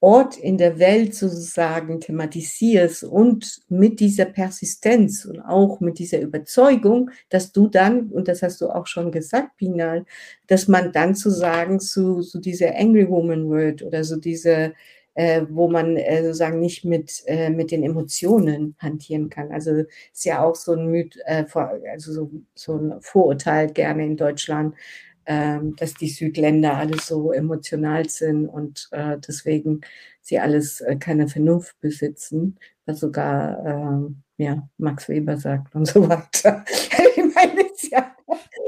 [0.06, 7.10] Ort in der Welt sozusagen thematisierst und mit dieser Persistenz und auch mit dieser Überzeugung,
[7.30, 10.06] dass du dann, und das hast du auch schon gesagt, Pinal,
[10.46, 14.74] dass man dann sozusagen zu, zu dieser Angry Woman wird oder so diese,
[15.16, 19.52] äh, wo man äh, sozusagen nicht mit, äh, mit den Emotionen hantieren kann.
[19.52, 19.72] Also
[20.14, 21.46] ist ja auch so ein Myth, äh,
[21.92, 24.76] also so, so ein Vorurteil gerne in Deutschland,
[25.26, 29.82] dass die Südländer alle so emotional sind und äh, deswegen
[30.22, 36.08] sie alles äh, keine Vernunft besitzen, was sogar äh, ja, Max Weber sagt und so
[36.10, 36.66] weiter.
[37.16, 38.16] ich meine, es, ja,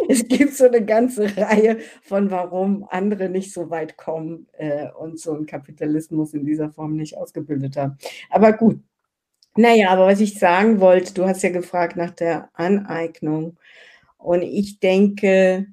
[0.07, 5.19] es gibt so eine ganze Reihe von, warum andere nicht so weit kommen äh, und
[5.19, 7.97] so einen Kapitalismus in dieser Form nicht ausgebildet haben.
[8.29, 8.79] Aber gut.
[9.55, 13.57] Naja, aber was ich sagen wollte, du hast ja gefragt nach der Aneignung.
[14.19, 15.65] Und ich denke,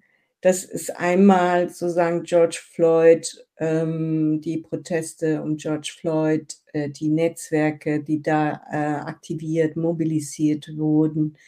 [0.45, 8.01] das ist einmal sozusagen George Floyd, ähm, die Proteste um George Floyd, äh, die Netzwerke,
[8.03, 11.39] die da äh, aktiviert, mobilisiert wurden,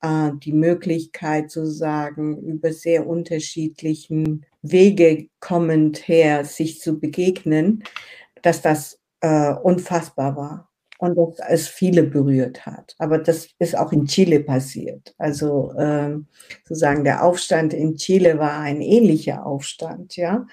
[0.00, 7.82] äh, die Möglichkeit sozusagen über sehr unterschiedlichen Wege kommend her, sich zu begegnen,
[8.42, 10.65] dass das äh, unfassbar war
[10.98, 12.94] und dass es viele berührt hat.
[12.98, 15.14] Aber das ist auch in Chile passiert.
[15.18, 16.26] Also ähm,
[16.64, 20.46] sozusagen der Aufstand in Chile war ein ähnlicher Aufstand, ja,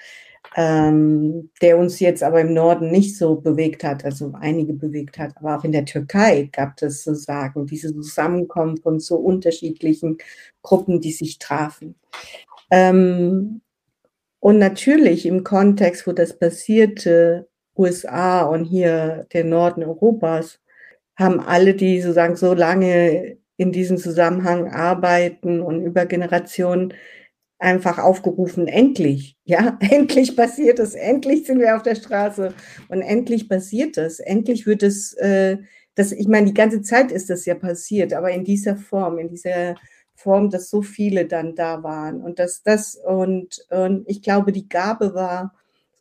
[0.56, 5.32] ähm, der uns jetzt aber im Norden nicht so bewegt hat, also einige bewegt hat.
[5.36, 10.18] Aber auch in der Türkei gab es sozusagen diese Zusammenkommen von so unterschiedlichen
[10.62, 11.96] Gruppen, die sich trafen.
[12.70, 13.62] Ähm,
[14.40, 20.60] und natürlich im Kontext, wo das passierte, USA und hier der Norden Europas
[21.16, 26.94] haben alle, die sozusagen so lange in diesem Zusammenhang arbeiten und über Generationen
[27.58, 32.52] einfach aufgerufen, endlich, ja, endlich passiert es, endlich sind wir auf der Straße
[32.88, 35.58] und endlich passiert es, endlich wird es, äh,
[35.94, 39.28] das, ich meine, die ganze Zeit ist das ja passiert, aber in dieser Form, in
[39.28, 39.76] dieser
[40.16, 44.68] Form, dass so viele dann da waren und dass das und, und ich glaube, die
[44.68, 45.54] Gabe war,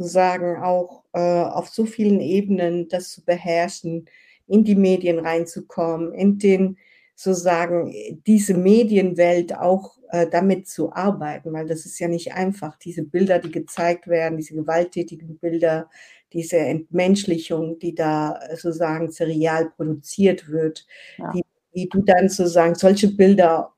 [0.04, 4.06] sozusagen auch äh, auf so vielen Ebenen das zu beherrschen,
[4.48, 6.78] in die Medien reinzukommen, in den
[7.16, 7.94] sozusagen
[8.28, 12.78] diese Medienwelt auch äh, damit zu arbeiten, weil das ist ja nicht einfach.
[12.78, 15.90] Diese Bilder, die gezeigt werden, diese gewalttätigen Bilder,
[16.34, 20.86] diese Entmenschlichung, die da sozusagen serial produziert wird,
[21.18, 21.32] ja.
[21.32, 23.74] die, die du dann sozusagen solche Bilder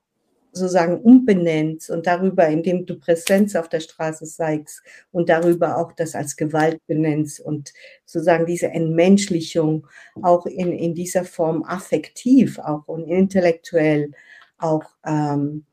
[0.56, 4.82] sozusagen umbenennst und darüber, indem du Präsenz auf der Straße zeigst
[5.12, 7.72] und darüber auch das als Gewalt benennst und
[8.04, 9.86] sozusagen diese Entmenschlichung
[10.22, 14.12] auch in, in dieser Form affektiv auch und intellektuell
[14.58, 15.64] auch ähm,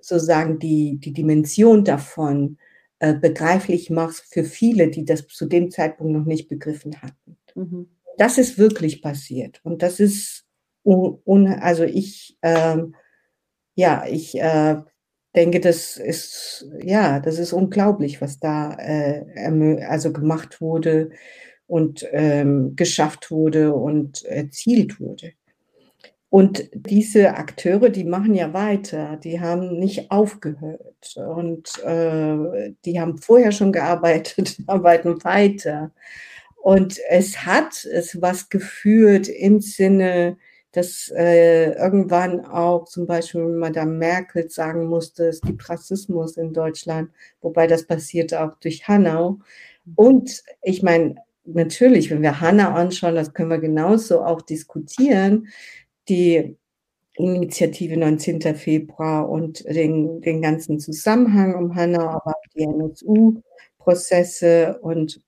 [0.00, 2.58] sozusagen die, die Dimension davon
[2.98, 7.36] äh, begreiflich machst für viele, die das zu dem Zeitpunkt noch nicht begriffen hatten.
[7.54, 7.88] Mhm.
[8.18, 10.44] Das ist wirklich passiert und das ist,
[10.84, 12.94] un, un, also ich, ähm,
[13.76, 14.76] ja, ich, äh,
[15.36, 19.24] denke, das ist, ja, das ist unglaublich, was da äh,
[19.86, 21.10] also gemacht wurde
[21.66, 25.32] und ähm, geschafft wurde und erzielt wurde.
[26.28, 33.18] Und diese Akteure, die machen ja weiter, die haben nicht aufgehört und äh, die haben
[33.18, 35.92] vorher schon gearbeitet, arbeiten weiter.
[36.56, 40.36] Und es hat es was geführt im Sinne,
[40.76, 47.10] dass äh, irgendwann auch zum Beispiel Madame Merkel sagen musste, es gibt Rassismus in Deutschland,
[47.40, 49.38] wobei das passierte auch durch Hanau.
[49.94, 51.14] Und ich meine,
[51.44, 55.48] natürlich, wenn wir Hanau anschauen, das können wir genauso auch diskutieren,
[56.10, 56.58] die
[57.14, 58.54] Initiative 19.
[58.54, 65.22] Februar und den, den ganzen Zusammenhang um Hanau, aber auch die NSU-Prozesse und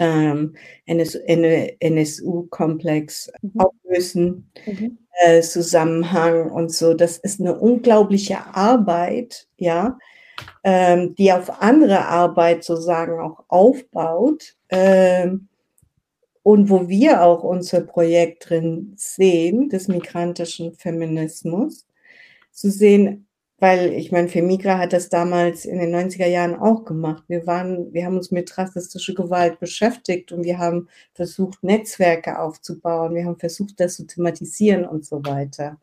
[0.00, 3.60] ähm, NSU-Komplex mhm.
[3.60, 4.98] auflösen, mhm.
[5.22, 6.94] Äh, Zusammenhang und so.
[6.94, 9.98] Das ist eine unglaubliche Arbeit, ja,
[10.64, 14.56] ähm, die auf andere Arbeit sozusagen auch aufbaut.
[14.70, 15.48] Ähm,
[16.42, 21.86] und wo wir auch unser Projekt drin sehen, des migrantischen Feminismus,
[22.50, 23.26] zu sehen,
[23.60, 27.24] weil ich meine, Femigra hat das damals in den 90er Jahren auch gemacht.
[27.28, 33.14] Wir waren, wir haben uns mit rassistischer Gewalt beschäftigt und wir haben versucht, Netzwerke aufzubauen.
[33.14, 35.78] Wir haben versucht, das zu thematisieren und so weiter.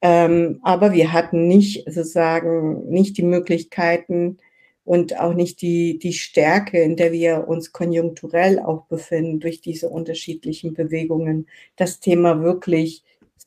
[0.00, 4.38] Ähm, aber wir hatten nicht sozusagen nicht die Möglichkeiten
[4.84, 9.90] und auch nicht die, die Stärke, in der wir uns konjunkturell auch befinden durch diese
[9.90, 13.02] unterschiedlichen Bewegungen, das Thema wirklich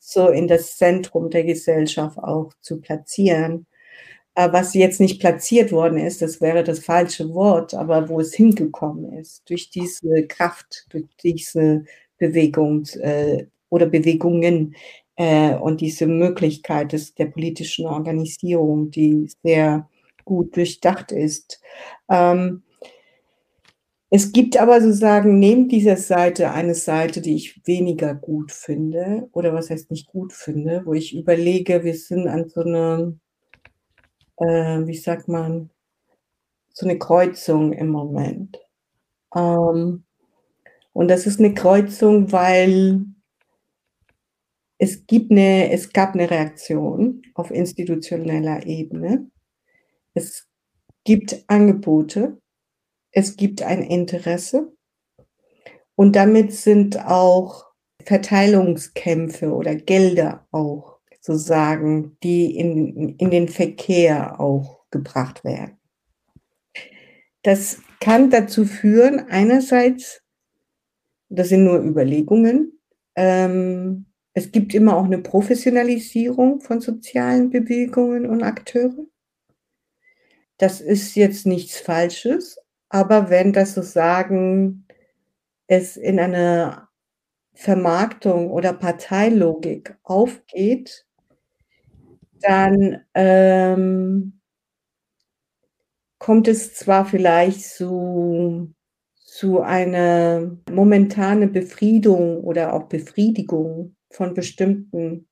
[0.08, 3.66] so in das Zentrum der Gesellschaft auch zu platzieren.
[4.34, 8.34] Äh, was jetzt nicht platziert worden ist, das wäre das falsche Wort, aber wo es
[8.34, 11.84] hingekommen ist, durch diese Kraft, durch diese
[12.16, 14.74] Bewegung äh, oder Bewegungen
[15.16, 19.90] äh, und diese Möglichkeit des, der politischen Organisierung, die sehr
[20.24, 21.60] gut durchdacht ist.
[22.08, 22.62] Ähm,
[24.10, 29.52] es gibt aber sozusagen neben dieser Seite eine Seite, die ich weniger gut finde, oder
[29.52, 33.12] was heißt nicht gut finde, wo ich überlege, wir sind an so einer,
[34.38, 35.70] äh, wie sagt man,
[36.72, 38.58] so eine Kreuzung im Moment.
[39.34, 40.04] Ähm,
[40.92, 43.04] und das ist eine Kreuzung, weil
[44.78, 49.30] es gibt eine, es gab eine Reaktion auf institutioneller Ebene.
[50.14, 50.48] Es
[51.04, 52.40] gibt Angebote,
[53.18, 54.72] es gibt ein Interesse
[55.96, 57.66] und damit sind auch
[58.04, 65.80] Verteilungskämpfe oder Gelder auch sozusagen, die in, in den Verkehr auch gebracht werden.
[67.42, 70.22] Das kann dazu führen, einerseits,
[71.28, 72.80] das sind nur Überlegungen,
[73.16, 79.06] ähm, es gibt immer auch eine Professionalisierung von sozialen Bewegungen und Akteure.
[80.56, 82.58] Das ist jetzt nichts Falsches,
[82.88, 84.86] aber wenn das sozusagen
[85.66, 86.88] es in eine
[87.54, 91.06] Vermarktung oder Parteilogik aufgeht,
[92.40, 94.40] dann ähm,
[96.18, 98.72] kommt es zwar vielleicht zu,
[99.16, 105.28] zu einer momentane Befriedung oder auch Befriedigung von bestimmten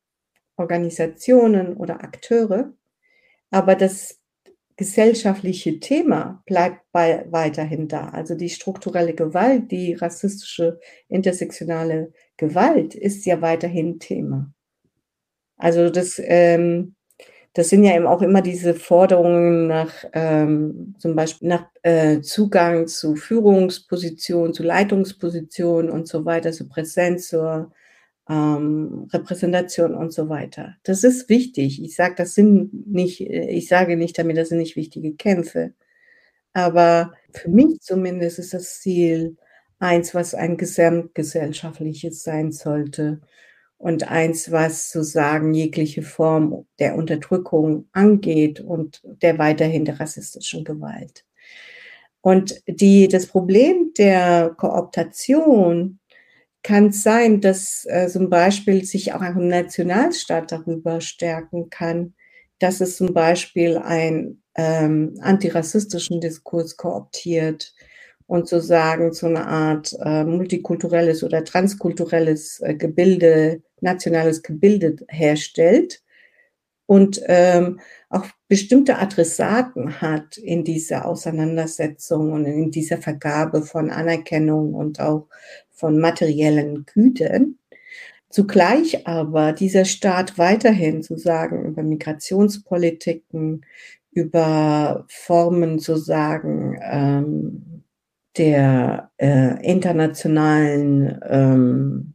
[0.56, 2.72] Organisationen oder Akteure,
[3.50, 4.20] aber das
[4.76, 8.08] gesellschaftliche Thema bleibt bei, weiterhin da.
[8.10, 14.52] Also die strukturelle Gewalt, die rassistische, intersektionale Gewalt ist ja weiterhin Thema.
[15.56, 16.94] Also das, ähm,
[17.54, 22.86] das sind ja eben auch immer diese Forderungen nach ähm, zum Beispiel nach äh, Zugang
[22.86, 27.72] zu Führungspositionen, zu Leitungspositionen und so weiter, zu Präsenz zur
[28.28, 30.76] ähm, Repräsentation und so weiter.
[30.82, 31.82] Das ist wichtig.
[31.82, 35.74] Ich sage, das sind nicht, äh, ich sage nicht damit, das sind nicht wichtige Kämpfe.
[36.52, 39.36] Aber für mich zumindest ist das Ziel
[39.78, 43.20] eins, was ein gesamtgesellschaftliches sein sollte
[43.78, 51.24] und eins, was sozusagen jegliche Form der Unterdrückung angeht und der weiterhin der rassistischen Gewalt.
[52.22, 56.00] Und die, das Problem der Kooptation
[56.66, 62.14] kann es sein, dass äh, zum Beispiel sich auch ein Nationalstaat darüber stärken kann,
[62.58, 67.72] dass es zum Beispiel einen ähm, antirassistischen Diskurs kooptiert
[68.26, 76.02] und sozusagen so eine Art äh, multikulturelles oder transkulturelles äh, Gebilde, nationales Gebilde herstellt
[76.86, 84.74] und ähm, auch bestimmte Adressaten hat in dieser Auseinandersetzung und in dieser Vergabe von Anerkennung
[84.74, 85.28] und auch
[85.76, 87.58] von materiellen Gütern,
[88.28, 93.64] Zugleich aber dieser Staat weiterhin zu sagen über Migrationspolitiken,
[94.10, 97.84] über Formen zu sagen ähm,
[98.36, 102.14] der äh, internationalen ähm,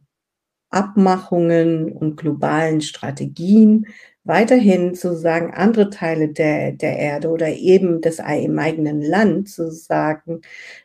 [0.70, 3.86] Abmachungen und globalen Strategien
[4.24, 10.42] weiterhin sozusagen andere Teile der, der Erde oder eben das im eigenen Land sozusagen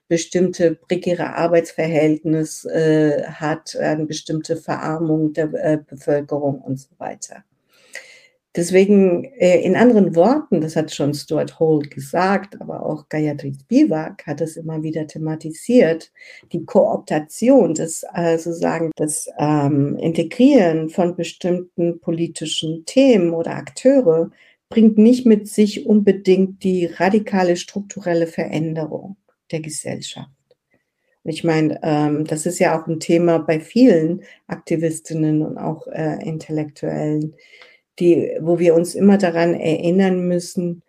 [0.08, 7.44] bestimmte prekäre Arbeitsverhältnis äh, hat, eine bestimmte Verarmung der äh, Bevölkerung und so weiter.
[8.58, 14.26] Deswegen, äh, in anderen Worten, das hat schon Stuart Hall gesagt, aber auch Gayatri Spivak
[14.26, 16.12] hat es immer wieder thematisiert,
[16.51, 18.03] die Kooptation, das
[18.38, 24.32] sozusagen das ähm, Integrieren von bestimmten politischen Themen oder Akteure
[24.70, 29.18] bringt nicht mit sich unbedingt die radikale strukturelle Veränderung
[29.51, 30.30] der Gesellschaft.
[31.24, 36.26] Ich meine, ähm, das ist ja auch ein Thema bei vielen Aktivistinnen und auch äh,
[36.26, 37.36] Intellektuellen,
[38.00, 40.84] die, wo wir uns immer daran erinnern müssen,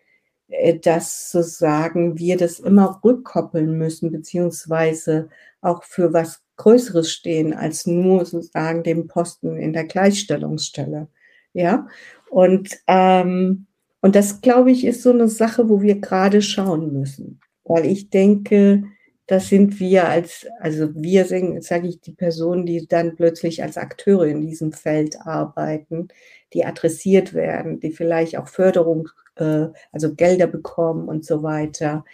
[0.49, 5.29] äh, dass sozusagen wir das immer rückkoppeln müssen, beziehungsweise
[5.61, 11.07] auch für was Größeres stehen als nur sozusagen den Posten in der Gleichstellungsstelle.
[11.53, 11.87] Ja,
[12.29, 13.67] und, ähm,
[14.01, 18.09] und das, glaube ich, ist so eine Sache, wo wir gerade schauen müssen, weil ich
[18.09, 18.83] denke,
[19.29, 23.77] das sind wir als, also wir sind, sage ich, die Personen, die dann plötzlich als
[23.77, 26.07] Akteure in diesem Feld arbeiten,
[26.51, 32.05] die adressiert werden, die vielleicht auch Förderung, äh, also Gelder bekommen und so weiter,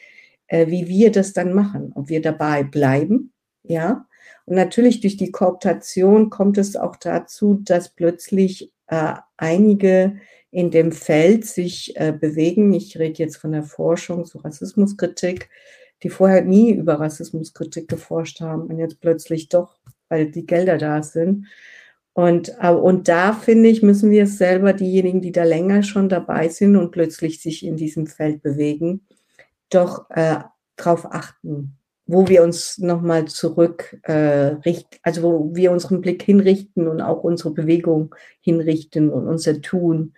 [0.48, 3.32] äh, wie wir das dann machen, ob wir dabei bleiben,
[3.64, 4.06] ja.
[4.44, 10.18] Und natürlich durch die Kooptation kommt es auch dazu, dass plötzlich äh, einige
[10.52, 12.72] in dem Feld sich bewegen.
[12.74, 15.50] Ich rede jetzt von der Forschung zu Rassismuskritik,
[16.04, 19.78] die vorher nie über Rassismuskritik geforscht haben und jetzt plötzlich doch,
[20.10, 21.48] weil die Gelder da sind.
[22.14, 26.48] Und, äh, und da finde ich, müssen wir selber, diejenigen, die da länger schon dabei
[26.48, 29.06] sind und plötzlich sich in diesem Feld bewegen,
[29.70, 30.38] doch äh,
[30.78, 36.88] darauf achten, wo wir uns nochmal zurück äh, richten, also wo wir unseren Blick hinrichten
[36.88, 40.14] und auch unsere Bewegung hinrichten und unser Tun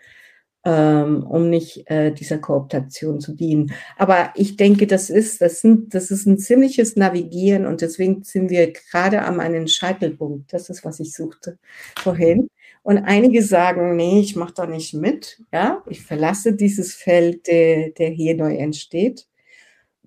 [0.69, 3.71] um nicht äh, dieser Kooptation zu dienen.
[3.95, 8.49] Aber ich denke, das ist, das sind, das ist ein ziemliches Navigieren und deswegen sind
[8.49, 10.51] wir gerade am einen Scheitelpunkt.
[10.51, 11.57] Das ist, was ich suchte
[11.99, 12.49] vorhin.
[12.83, 15.41] Und einige sagen, nee, ich mache da nicht mit.
[15.53, 19.27] Ja, ich verlasse dieses Feld, der, der hier neu entsteht.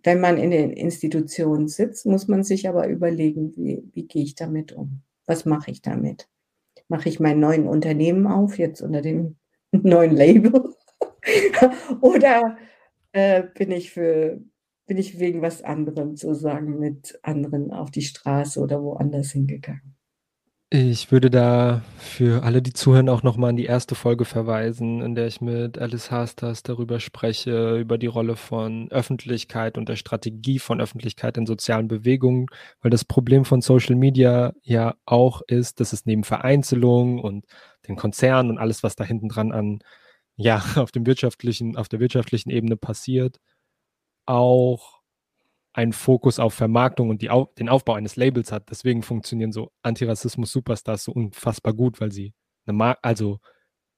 [0.03, 4.35] Wenn man in den Institutionen sitzt, muss man sich aber überlegen, wie, wie gehe ich
[4.35, 5.03] damit um?
[5.27, 6.29] Was mache ich damit?
[6.89, 9.37] Mache ich mein neuen Unternehmen auf, jetzt unter dem
[9.83, 10.75] neuen Label?
[12.01, 12.57] Oder
[13.13, 14.41] äh, bin ich für
[14.87, 19.97] bin ich wegen was anderem sozusagen mit anderen auf die Straße oder woanders hingegangen?
[20.73, 25.17] Ich würde da für alle, die zuhören, auch nochmal an die erste Folge verweisen, in
[25.17, 30.61] der ich mit Alice Hastas darüber spreche, über die Rolle von Öffentlichkeit und der Strategie
[30.61, 32.47] von Öffentlichkeit in sozialen Bewegungen,
[32.83, 37.47] weil das Problem von Social Media ja auch ist, dass es neben Vereinzelung und
[37.89, 39.81] den Konzernen und alles, was da hinten dran an,
[40.37, 43.41] ja, auf dem wirtschaftlichen, auf der wirtschaftlichen Ebene passiert,
[44.27, 45.00] auch
[45.73, 48.71] einen Fokus auf Vermarktung und die, den Aufbau eines Labels hat.
[48.71, 52.35] Deswegen funktionieren so Antirassismus-Superstars so unfassbar gut, weil sie
[52.67, 53.39] eine Marke, also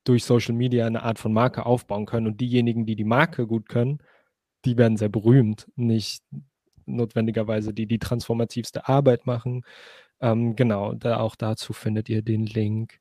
[0.04, 2.26] durch Social Media eine Art von Marke aufbauen können.
[2.26, 3.98] Und diejenigen, die die Marke gut können,
[4.64, 6.22] die werden sehr berühmt, nicht
[6.86, 9.64] notwendigerweise die die transformativste Arbeit machen.
[10.20, 13.00] Ähm, genau, da auch dazu findet ihr den Link.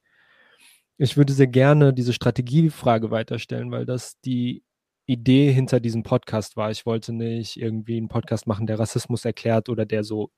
[0.97, 4.63] Ich würde sehr gerne diese Strategiefrage weiterstellen, weil das die
[5.11, 6.71] Idee hinter diesem Podcast war.
[6.71, 10.31] Ich wollte nicht irgendwie einen Podcast machen, der Rassismus erklärt oder der so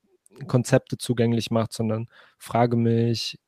[0.48, 2.08] Konzepte zugänglich macht, sondern
[2.38, 3.40] frage mich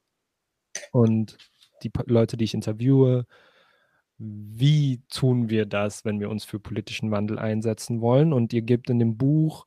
[0.92, 1.38] und
[1.84, 3.26] die Leute, die ich interviewe,
[4.18, 8.32] wie tun wir das, wenn wir uns für politischen Wandel einsetzen wollen?
[8.32, 9.66] Und ihr gebt in dem Buch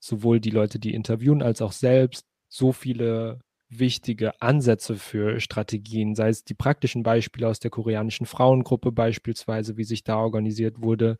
[0.00, 6.28] sowohl die Leute, die interviewen, als auch selbst so viele wichtige Ansätze für Strategien, sei
[6.28, 11.18] es die praktischen Beispiele aus der koreanischen Frauengruppe beispielsweise, wie sich da organisiert wurde.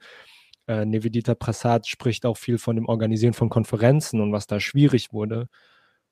[0.67, 5.13] Äh, Nevedita Prasad spricht auch viel von dem Organisieren von Konferenzen und was da schwierig
[5.13, 5.49] wurde.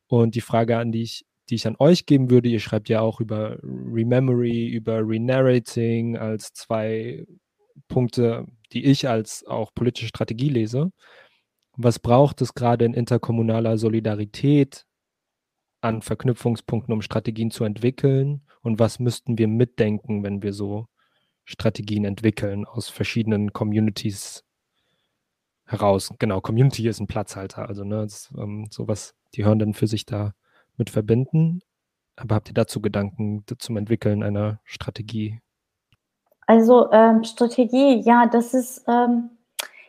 [0.09, 3.01] Und die Frage, an die ich, die ich an euch geben würde, ihr schreibt ja
[3.01, 7.27] auch über Rememory, über Renarrating als zwei
[7.89, 10.91] Punkte, die ich als auch politische Strategie lese.
[11.77, 14.86] Was braucht es gerade in interkommunaler Solidarität
[15.87, 18.43] an Verknüpfungspunkten, um Strategien zu entwickeln?
[18.63, 20.89] Und was müssten wir mitdenken, wenn wir so
[21.45, 24.45] Strategien entwickeln aus verschiedenen Communities
[25.65, 26.13] heraus?
[26.19, 30.05] Genau, Community ist ein Platzhalter, also ne, das, ähm, sowas, die hören dann für sich
[30.07, 30.35] da
[30.77, 31.61] mit verbinden.
[32.17, 35.41] Aber habt ihr dazu Gedanken zum Entwickeln einer Strategie?
[36.47, 39.31] Also ähm, Strategie, ja, das ist ähm,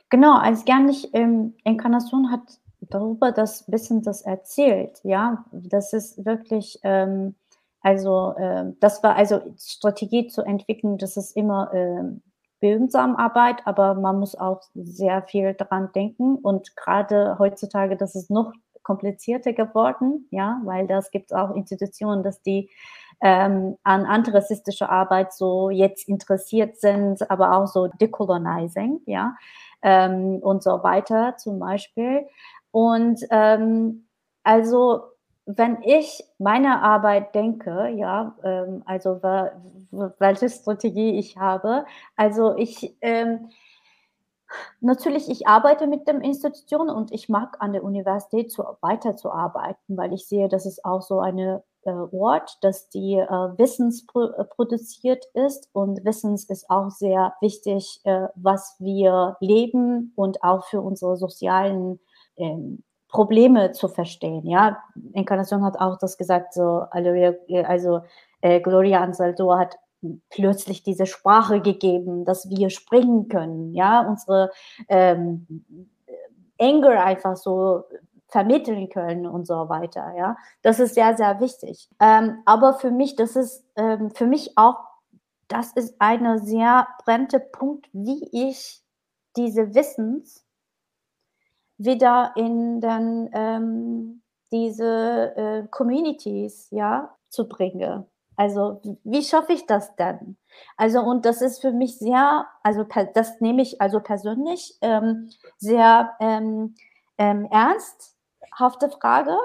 [0.10, 2.60] genau, als gar nicht ähm, Inkarnation hat
[2.90, 7.36] darüber das bisschen das erzählt, ja, das ist wirklich, ähm,
[7.82, 12.04] also äh, das war also Strategie zu entwickeln, das ist immer äh,
[12.60, 18.52] Bildungsarbeit, aber man muss auch sehr viel daran denken und gerade heutzutage, das ist noch
[18.84, 22.70] komplizierter geworden, ja, weil das gibt auch Institutionen, dass die
[23.20, 29.36] ähm, an antirassistische Arbeit so jetzt interessiert sind, aber auch so Decolonizing, ja,
[29.82, 32.28] ähm, und so weiter zum Beispiel.
[32.72, 34.08] Und ähm,
[34.44, 35.04] also
[35.46, 41.86] wenn ich meine Arbeit denke, ja, ähm, also welche Strategie ich habe,
[42.18, 43.50] also ich ähm,
[44.82, 50.14] natürlich, ich arbeite mit dem Institution und ich mag an der Universität zu, weiterzuarbeiten, weil
[50.14, 55.26] ich sehe, dass es auch so eine äh, Ort, dass die äh, Wissens äh, produziert
[55.34, 61.16] ist und Wissens ist auch sehr wichtig, äh, was wir leben und auch für unsere
[61.16, 62.00] sozialen
[62.38, 64.46] ähm, Probleme zu verstehen.
[64.46, 64.84] Ja,
[65.14, 68.02] Inkarnation hat auch das gesagt, so, also
[68.42, 69.78] äh, Gloria Ansaldo hat
[70.30, 74.52] plötzlich diese Sprache gegeben, dass wir springen können, ja, unsere
[74.90, 75.66] ähm,
[76.60, 77.84] Anger einfach so
[78.28, 80.36] vermitteln können und so weiter, ja.
[80.62, 81.90] Das ist sehr, sehr wichtig.
[82.00, 84.78] Ähm, aber für mich, das ist ähm, für mich auch,
[85.48, 88.84] das ist ein sehr brennender Punkt, wie ich
[89.38, 90.44] diese Wissens
[91.78, 94.22] wieder in dann ähm,
[94.52, 98.06] diese äh, Communities ja zu bringen.
[98.36, 100.38] Also wie schaffe ich das denn?
[100.78, 106.14] Also und das ist für mich sehr, also das nehme ich also persönlich ähm, sehr
[106.20, 106.76] ähm,
[107.18, 109.36] ähm, ernsthafte Frage,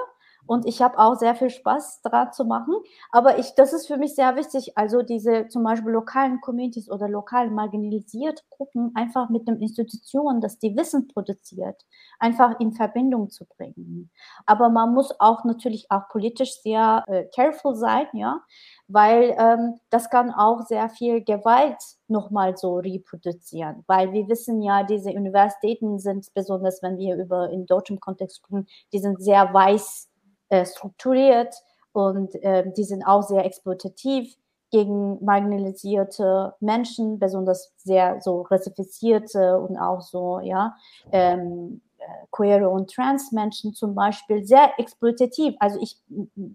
[0.45, 2.75] und ich habe auch sehr viel Spaß daran zu machen.
[3.11, 7.07] Aber ich, das ist für mich sehr wichtig, also diese zum Beispiel lokalen Communities oder
[7.07, 11.85] lokal marginalisierte Gruppen einfach mit den Institutionen, dass die Wissen produziert,
[12.19, 14.11] einfach in Verbindung zu bringen.
[14.45, 18.41] Aber man muss auch natürlich auch politisch sehr äh, careful sein, ja,
[18.87, 21.77] weil ähm, das kann auch sehr viel Gewalt
[22.07, 27.65] nochmal so reproduzieren, weil wir wissen ja, diese Universitäten sind besonders, wenn wir über in
[27.65, 30.09] deutschem Kontext sprechen, die sind sehr weiß
[30.53, 31.55] äh, strukturiert
[31.93, 34.35] und äh, die sind auch sehr exploitativ
[34.69, 40.75] gegen marginalisierte Menschen, besonders sehr so rassifizierte und auch so, ja,
[41.11, 45.55] ähm, äh, queere und trans Menschen zum Beispiel sehr exploitativ.
[45.59, 45.97] Also ich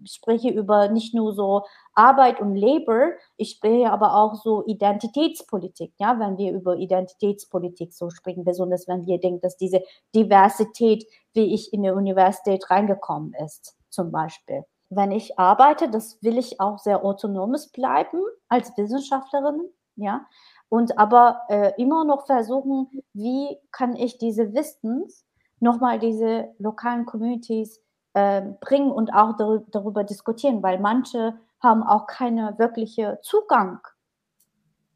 [0.05, 6.17] spreche über nicht nur so Arbeit und Labor, ich spreche aber auch so Identitätspolitik, ja,
[6.19, 9.81] wenn wir über Identitätspolitik so sprechen, besonders wenn wir denken, dass diese
[10.15, 14.63] Diversität, wie ich in der Universität reingekommen ist zum Beispiel.
[14.89, 19.61] Wenn ich arbeite, das will ich auch sehr autonomes bleiben als Wissenschaftlerin,
[19.95, 20.25] ja,
[20.69, 25.25] und aber äh, immer noch versuchen, wie kann ich diese Wissens
[25.59, 27.81] nochmal diese lokalen Communities
[28.13, 33.79] äh, bringen und auch dar darüber diskutieren, weil manche haben auch keine wirkliche Zugang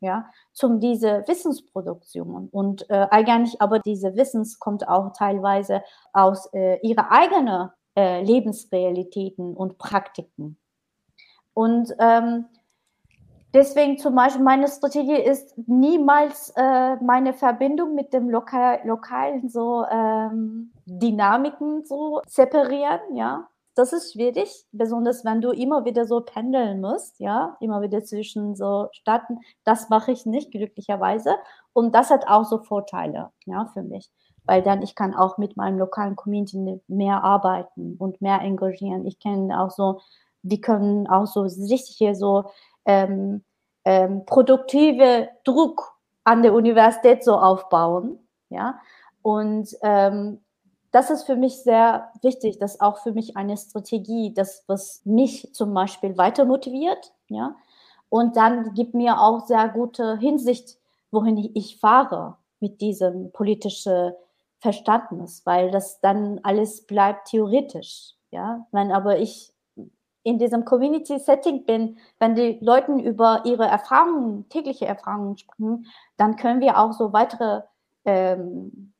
[0.03, 2.49] ja, zum diese Wissensproduktion.
[2.49, 5.81] Und äh, eigentlich aber diese Wissens kommt auch teilweise
[6.11, 10.57] aus äh, ihrer eigenen äh, Lebensrealitäten und Praktiken.
[11.53, 12.45] Und ähm,
[13.53, 19.85] deswegen zum Beispiel meine Strategie ist niemals äh, meine Verbindung mit dem Lokal, lokalen so
[19.89, 23.47] ähm, Dynamiken so separieren, ja.
[23.75, 28.55] Das ist schwierig, besonders wenn du immer wieder so pendeln musst, ja, immer wieder zwischen
[28.55, 29.39] so Staaten.
[29.63, 31.35] Das mache ich nicht, glücklicherweise.
[31.73, 34.11] Und das hat auch so Vorteile, ja, für mich
[34.45, 39.05] weil dann ich kann auch mit meinem lokalen Community mehr arbeiten und mehr engagieren.
[39.05, 40.01] Ich kenne auch so,
[40.41, 42.45] die können auch so richtig hier so
[42.85, 43.43] ähm,
[43.85, 48.19] ähm, produktive Druck an der Universität so aufbauen,
[48.49, 48.79] ja.
[49.21, 50.41] Und ähm,
[50.91, 55.01] das ist für mich sehr wichtig, das ist auch für mich eine Strategie, das was
[55.05, 57.55] mich zum Beispiel weiter motiviert, ja.
[58.09, 60.77] Und dann gibt mir auch sehr gute Hinsicht,
[61.09, 64.13] wohin ich fahre mit diesem politischen
[64.63, 68.13] Verstandenes, weil das dann alles bleibt theoretisch.
[68.31, 69.53] Ja, wenn aber ich
[70.23, 75.85] in diesem Community-Setting bin, wenn die Leute über ihre Erfahrungen, tägliche Erfahrungen sprechen,
[76.15, 77.63] dann können wir auch so weitere
[78.05, 78.93] ähm,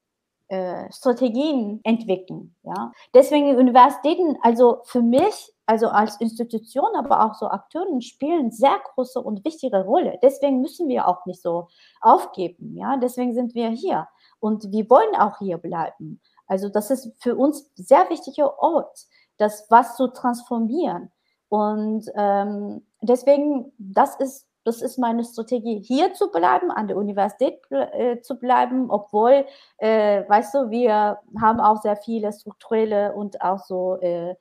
[0.49, 2.53] äh, Strategien entwickeln.
[2.64, 2.91] Ja?
[3.14, 9.22] Deswegen Universitäten, also für mich, also als Institution, aber auch so Akteuren spielen sehr große
[9.22, 10.20] und wichtige Rolle.
[10.22, 11.70] Deswegen müssen wir auch nicht so
[12.01, 12.76] aufgeben.
[12.76, 12.97] Ja?
[12.97, 14.09] Deswegen sind wir hier
[14.43, 16.19] und wir wollen auch hier bleiben.
[16.47, 19.05] Also das ist für uns sehr wichtiger Ort,
[19.37, 21.11] das was zu transformieren.
[21.47, 27.61] Und ähm, deswegen, das ist, das ist meine Strategie, hier zu bleiben, an der Universität
[27.69, 29.45] äh, zu bleiben, obwohl,
[29.77, 34.35] äh, weißt du, wir haben auch sehr viele strukturelle und auch so äh,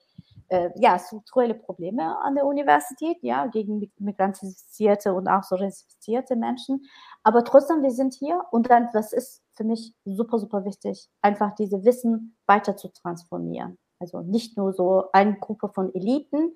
[0.53, 6.87] äh, ja, strukturelle Probleme an der Universität, ja, gegen migrantisierte und auch so rassifizierte Menschen.
[7.23, 11.55] Aber trotzdem, wir sind hier und dann, das ist für mich super, super wichtig, einfach
[11.55, 13.79] diese Wissen weiter zu transformieren.
[14.01, 16.53] Also nicht nur so eine Gruppe von Eliten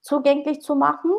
[0.00, 1.12] zugänglich zu machen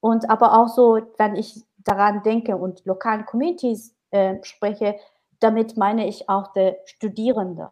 [0.00, 4.96] und aber auch so, wenn ich daran denke und lokalen Communities äh, spreche,
[5.40, 7.70] damit meine ich auch der Studierende.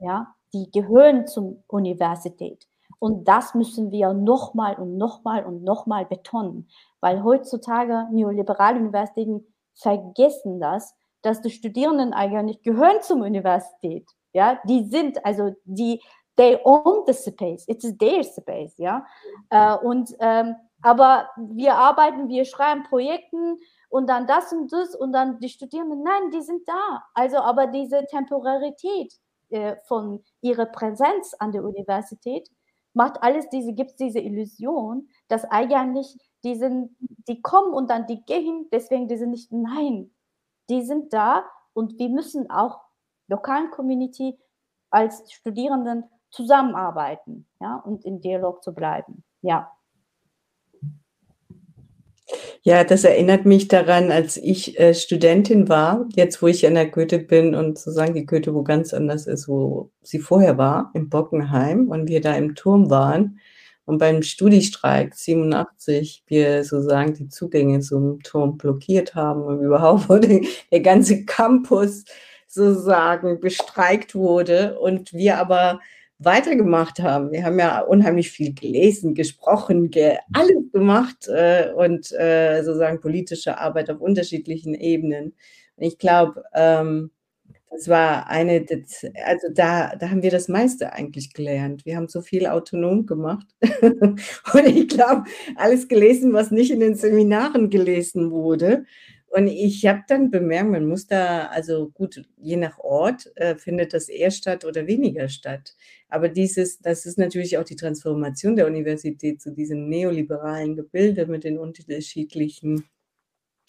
[0.00, 2.66] Ja, die gehören zur Universität.
[2.98, 6.68] Und das müssen wir nochmal und nochmal und nochmal betonen,
[7.00, 14.08] weil heutzutage neoliberale Universitäten vergessen das, dass die Studierenden eigentlich gehören zum Universität.
[14.32, 16.02] Ja, die sind, also die,
[16.36, 19.04] they own the space, it's their space, ja.
[19.50, 23.58] Äh, und, ähm, aber wir arbeiten, wir schreiben Projekten
[23.88, 27.04] und dann das und das und dann die Studierenden, nein, die sind da.
[27.14, 29.12] Also, aber diese Temporarität,
[29.50, 32.48] äh, von ihrer Präsenz an der Universität,
[32.92, 36.96] macht alles diese, gibt es diese Illusion, dass eigentlich die sind,
[37.26, 40.10] die kommen und dann die gehen, deswegen die sind nicht, nein,
[40.68, 42.80] die sind da und wir müssen auch
[43.28, 44.38] lokalen Community
[44.90, 49.70] als Studierenden zusammenarbeiten, ja, und im Dialog zu bleiben, ja.
[52.62, 56.88] Ja, das erinnert mich daran, als ich äh, Studentin war, jetzt wo ich an der
[56.88, 61.08] Goethe bin und sozusagen die Goethe wo ganz anders ist, wo sie vorher war, im
[61.08, 63.40] Bockenheim und wir da im Turm waren
[63.88, 70.42] und beim Studiestreik 87 wir sozusagen die Zugänge zum Turm blockiert haben und überhaupt wurde
[70.70, 72.04] der ganze Campus
[72.46, 75.80] sozusagen bestreikt wurde und wir aber
[76.18, 77.32] weitergemacht haben.
[77.32, 83.56] Wir haben ja unheimlich viel gelesen, gesprochen, ge alles gemacht äh, und äh, sozusagen politische
[83.56, 85.32] Arbeit auf unterschiedlichen Ebenen.
[85.76, 87.10] Und ich glaube, ähm,
[87.70, 88.64] das war eine,
[89.24, 91.84] also da, da haben wir das meiste eigentlich gelernt.
[91.84, 93.46] Wir haben so viel autonom gemacht.
[93.92, 95.24] und ich glaube,
[95.56, 98.84] alles gelesen, was nicht in den Seminaren gelesen wurde.
[99.30, 103.92] Und ich habe dann bemerkt, man muss da, also gut, je nach Ort äh, findet
[103.92, 105.74] das eher statt oder weniger statt.
[106.08, 111.44] Aber dieses, das ist natürlich auch die Transformation der Universität zu diesem neoliberalen Gebilde mit
[111.44, 112.84] den unterschiedlichen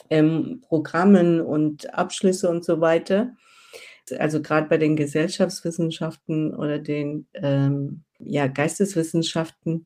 [0.09, 3.35] ähm, Programmen und Abschlüsse und so weiter.
[4.13, 9.85] Also gerade bei den Gesellschaftswissenschaften oder den ähm, ja, Geisteswissenschaften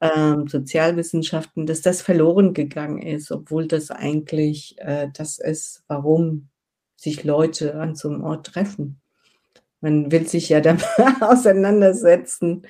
[0.00, 6.48] ähm, Sozialwissenschaften, dass das verloren gegangen ist, obwohl das eigentlich äh, das ist, warum
[6.96, 9.00] sich Leute an so einem Ort treffen.
[9.80, 10.84] Man will sich ja damit
[11.20, 12.62] auseinandersetzen.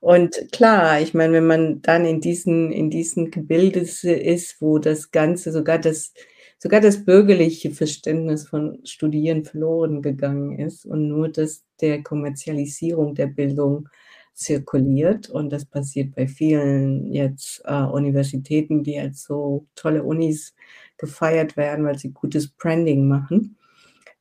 [0.00, 5.10] Und klar, ich meine, wenn man dann in diesen, in diesen Gebilde ist, wo das
[5.10, 6.12] Ganze, sogar das,
[6.58, 13.26] sogar das bürgerliche Verständnis von Studieren verloren gegangen ist und nur das der Kommerzialisierung der
[13.26, 13.88] Bildung
[14.36, 20.54] zirkuliert und das passiert bei vielen jetzt äh, Universitäten, die als so tolle Unis
[20.98, 23.56] gefeiert werden, weil sie gutes Branding machen.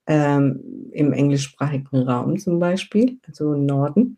[0.07, 4.17] Ähm, im englischsprachigen Raum zum Beispiel, also im Norden.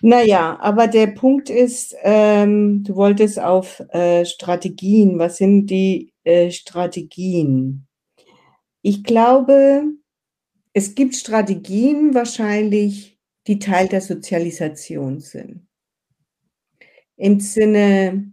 [0.00, 6.50] Naja, aber der Punkt ist, ähm, du wolltest auf äh, Strategien, was sind die äh,
[6.50, 7.88] Strategien?
[8.82, 9.84] Ich glaube,
[10.74, 15.66] es gibt Strategien wahrscheinlich, die Teil der Sozialisation sind.
[17.16, 18.30] Im Sinne,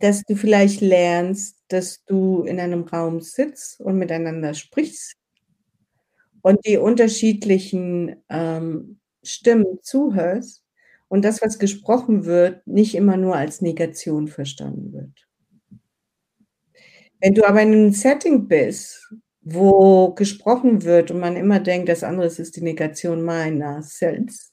[0.00, 5.14] dass du vielleicht lernst, dass du in einem Raum sitzt und miteinander sprichst
[6.42, 10.64] und die unterschiedlichen ähm, Stimmen zuhörst
[11.06, 15.25] und das, was gesprochen wird, nicht immer nur als Negation verstanden wird.
[17.20, 19.12] Wenn du aber in einem Setting bist,
[19.42, 24.52] wo gesprochen wird und man immer denkt, das andere ist die Negation meiner selbst,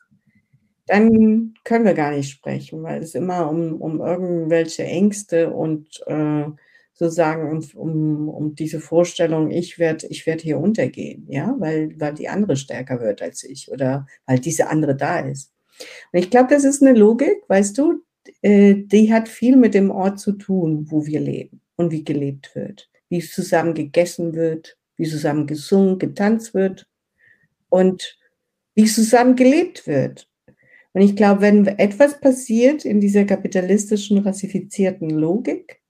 [0.88, 6.46] dann können wir gar nicht sprechen, weil es immer um, um irgendwelche Ängste und äh,
[6.94, 12.14] sozusagen um, um, um diese Vorstellung, ich werde ich werd hier untergehen, ja, weil, weil
[12.14, 15.52] die andere stärker wird als ich oder weil diese andere da ist.
[16.12, 18.04] Und ich glaube, das ist eine Logik, weißt du,
[18.42, 22.56] äh, die hat viel mit dem Ort zu tun, wo wir leben und wie gelebt
[22.56, 26.88] wird, wie zusammen gegessen wird, wie zusammen gesungen, getanzt wird
[27.70, 28.18] und
[28.76, 30.28] wie zusammen gelebt wird.
[30.94, 35.82] Und ich glaube, wenn etwas passiert in dieser kapitalistischen, rassifizierten Logik,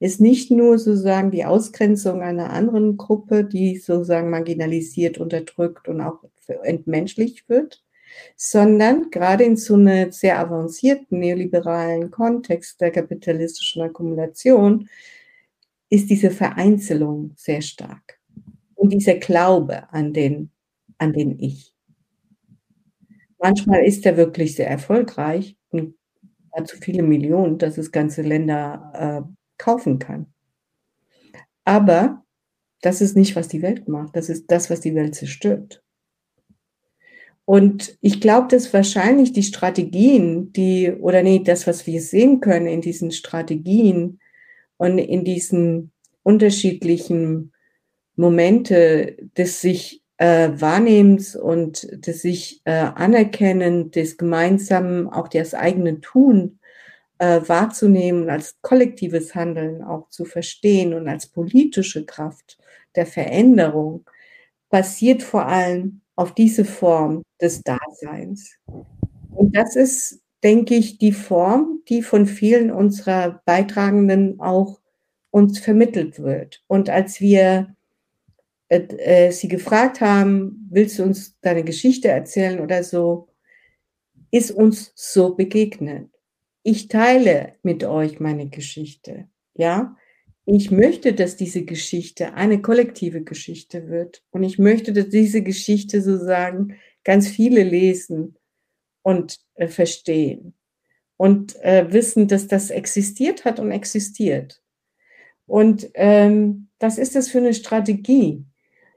[0.00, 6.24] ist nicht nur sozusagen die Ausgrenzung einer anderen Gruppe, die sozusagen marginalisiert, unterdrückt und auch
[6.62, 7.82] entmenschlicht wird,
[8.36, 14.88] sondern gerade in so einem sehr avancierten neoliberalen Kontext der kapitalistischen Akkumulation
[15.90, 18.20] ist diese Vereinzelung sehr stark
[18.74, 20.50] und dieser Glaube an den,
[20.98, 21.74] an den Ich.
[23.38, 25.96] Manchmal ist er wirklich sehr erfolgreich und
[26.52, 30.32] hat so viele Millionen, dass es ganze Länder äh, kaufen kann.
[31.64, 32.24] Aber
[32.80, 34.16] das ist nicht, was die Welt macht.
[34.16, 35.82] Das ist das, was die Welt zerstört.
[37.44, 42.66] Und ich glaube, dass wahrscheinlich die Strategien, die, oder nee, das, was wir sehen können
[42.66, 44.19] in diesen Strategien
[44.80, 47.52] und in diesen unterschiedlichen
[48.16, 56.00] Momente des sich äh, Wahrnehmens und des sich äh, Anerkennen, des gemeinsamen, auch das eigene
[56.00, 56.60] Tun
[57.18, 62.56] äh, wahrzunehmen und als kollektives Handeln auch zu verstehen und als politische Kraft
[62.96, 64.08] der Veränderung,
[64.70, 68.56] basiert vor allem auf diese Form des Daseins.
[69.30, 74.80] Und das ist, denke ich, die Form, die von vielen unserer Beitragenden auch
[75.30, 76.62] uns vermittelt wird.
[76.66, 77.74] Und als wir
[78.68, 83.28] äh, äh, sie gefragt haben, willst du uns deine Geschichte erzählen oder so,
[84.30, 86.10] ist uns so begegnet
[86.62, 89.28] ich teile mit euch meine Geschichte.
[89.54, 89.96] Ja,
[90.46, 94.22] ich möchte, dass diese Geschichte eine kollektive Geschichte wird.
[94.30, 98.36] Und ich möchte, dass diese Geschichte sozusagen ganz viele lesen
[99.02, 100.54] und äh, verstehen
[101.16, 104.62] und äh, wissen, dass das existiert hat und existiert.
[105.46, 108.44] Und ähm, was ist das für eine Strategie?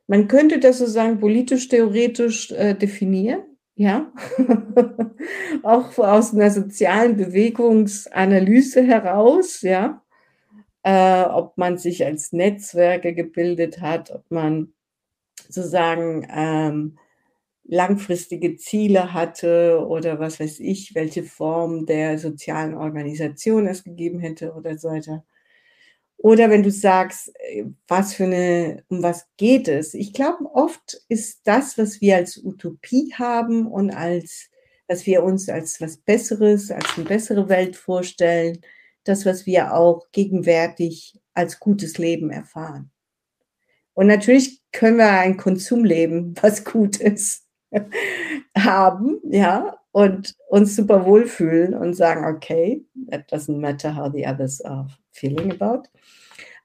[0.07, 3.43] Man könnte das sozusagen politisch-theoretisch äh, definieren
[3.75, 4.11] ja,
[5.63, 10.03] auch aus einer sozialen Bewegungsanalyse heraus, ja,
[10.83, 14.73] äh, ob man sich als Netzwerke gebildet hat, ob man
[15.49, 16.99] sozusagen ähm,
[17.65, 24.53] langfristige Ziele hatte oder was weiß ich, welche Form der sozialen Organisation es gegeben hätte
[24.53, 25.23] oder so weiter.
[26.17, 29.93] Oder wenn du sagst, äh, was für eine, um was geht es?
[29.93, 34.49] Ich glaube, oft ist das, was wir als Utopie haben und als,
[34.87, 38.61] was wir uns als was Besseres, als eine bessere Welt vorstellen,
[39.03, 42.91] das, was wir auch gegenwärtig als gutes Leben erfahren.
[43.93, 47.42] Und natürlich können wir ein Konsumleben, was gut ist,
[48.57, 54.61] haben, ja, und uns super wohlfühlen und sagen, okay, that doesn't matter how the others
[54.61, 55.83] are feeling about.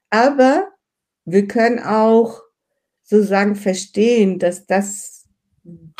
[0.09, 0.69] Aber
[1.25, 2.41] wir können auch
[3.03, 5.27] sozusagen verstehen, dass das,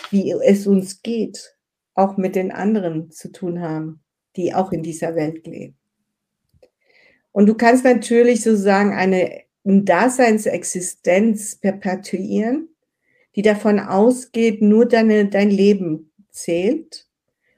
[0.09, 1.55] wie es uns geht,
[1.93, 4.01] auch mit den anderen zu tun haben,
[4.35, 5.77] die auch in dieser Welt leben.
[7.31, 12.68] Und du kannst natürlich sozusagen eine Daseinsexistenz perpetuieren,
[13.39, 17.07] die davon ausgeht, nur deine, dein Leben zählt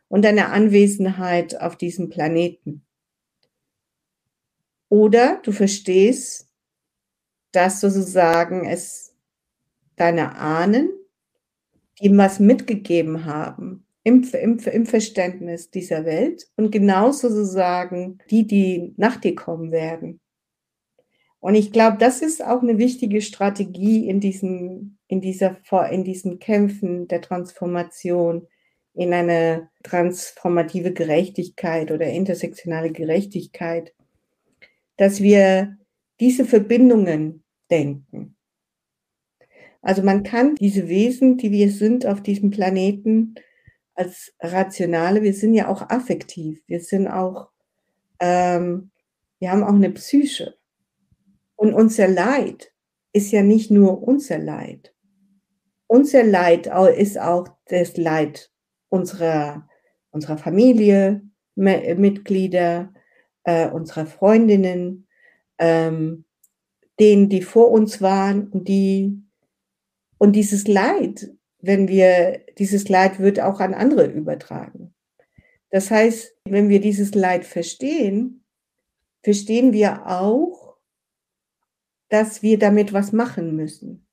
[0.10, 2.86] und deine Anwesenheit auf diesem Planeten.
[4.90, 6.48] Oder du verstehst,
[7.52, 9.16] dass sozusagen es
[9.96, 10.92] deine Ahnen,
[12.00, 18.94] die was mitgegeben haben im, im, im Verständnis dieser Welt und genauso sozusagen die, die
[18.98, 20.20] nach dir kommen werden.
[21.42, 25.58] Und ich glaube, das ist auch eine wichtige Strategie in diesen, in dieser,
[25.92, 28.48] in diesen Kämpfen der Transformation
[28.94, 33.94] in eine transformative Gerechtigkeit oder intersektionale Gerechtigkeit,
[34.98, 35.78] dass wir
[36.20, 38.36] diese Verbindungen denken.
[39.82, 43.36] Also man kann diese Wesen, die wir sind auf diesem Planeten,
[43.96, 47.50] als rationale, wir sind ja auch affektiv, wir sind auch,
[48.20, 48.92] ähm,
[49.39, 50.56] wir haben auch eine Psyche.
[51.62, 52.74] Und unser Leid
[53.14, 54.95] ist ja nicht nur unser Leid.
[55.86, 58.49] Unser Leid ist auch das Leid
[58.89, 59.70] unserer,
[60.09, 61.22] unserer Familie,
[61.53, 62.91] Mitglieder,
[63.43, 65.07] äh, unserer Freundinnen,
[65.59, 66.26] ähm,
[66.99, 69.22] denen, die vor uns waren und die
[70.18, 74.95] und dieses Leid, wenn wir dieses Leid wird auch an andere übertragen.
[75.70, 78.43] Das heißt, wenn wir dieses Leid verstehen,
[79.22, 80.61] verstehen wir auch,
[82.12, 84.05] dass wir damit was machen müssen.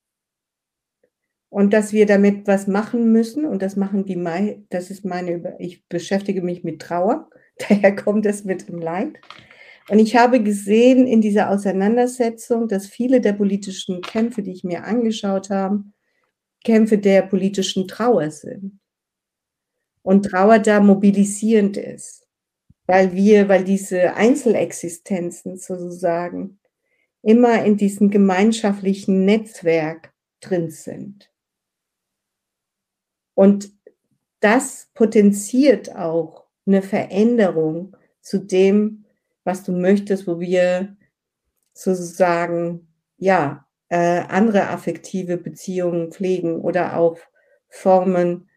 [1.51, 5.87] Und dass wir damit was machen müssen, und das machen die, das ist meine, ich
[5.89, 7.31] beschäftige mich mit Trauer,
[7.69, 9.19] Daher kommt es mit dem Leid.
[9.89, 14.85] Und ich habe gesehen in dieser Auseinandersetzung, dass viele der politischen Kämpfe, die ich mir
[14.85, 15.83] angeschaut habe,
[16.63, 18.81] Kämpfe der politischen Trauer sind.
[20.03, 22.27] Und Trauer da mobilisierend ist,
[22.87, 26.61] weil wir, weil diese Einzelexistenzen sozusagen
[27.23, 31.31] immer in diesem gemeinschaftlichen Netzwerk drin sind.
[33.35, 33.73] Und
[34.41, 39.05] das potenziert auch eine Veränderung zu dem,
[39.45, 40.97] was du möchtest, wo wir
[41.73, 47.19] sozusagen, ja, äh, andere affektive Beziehungen pflegen oder auch
[47.69, 48.51] Formen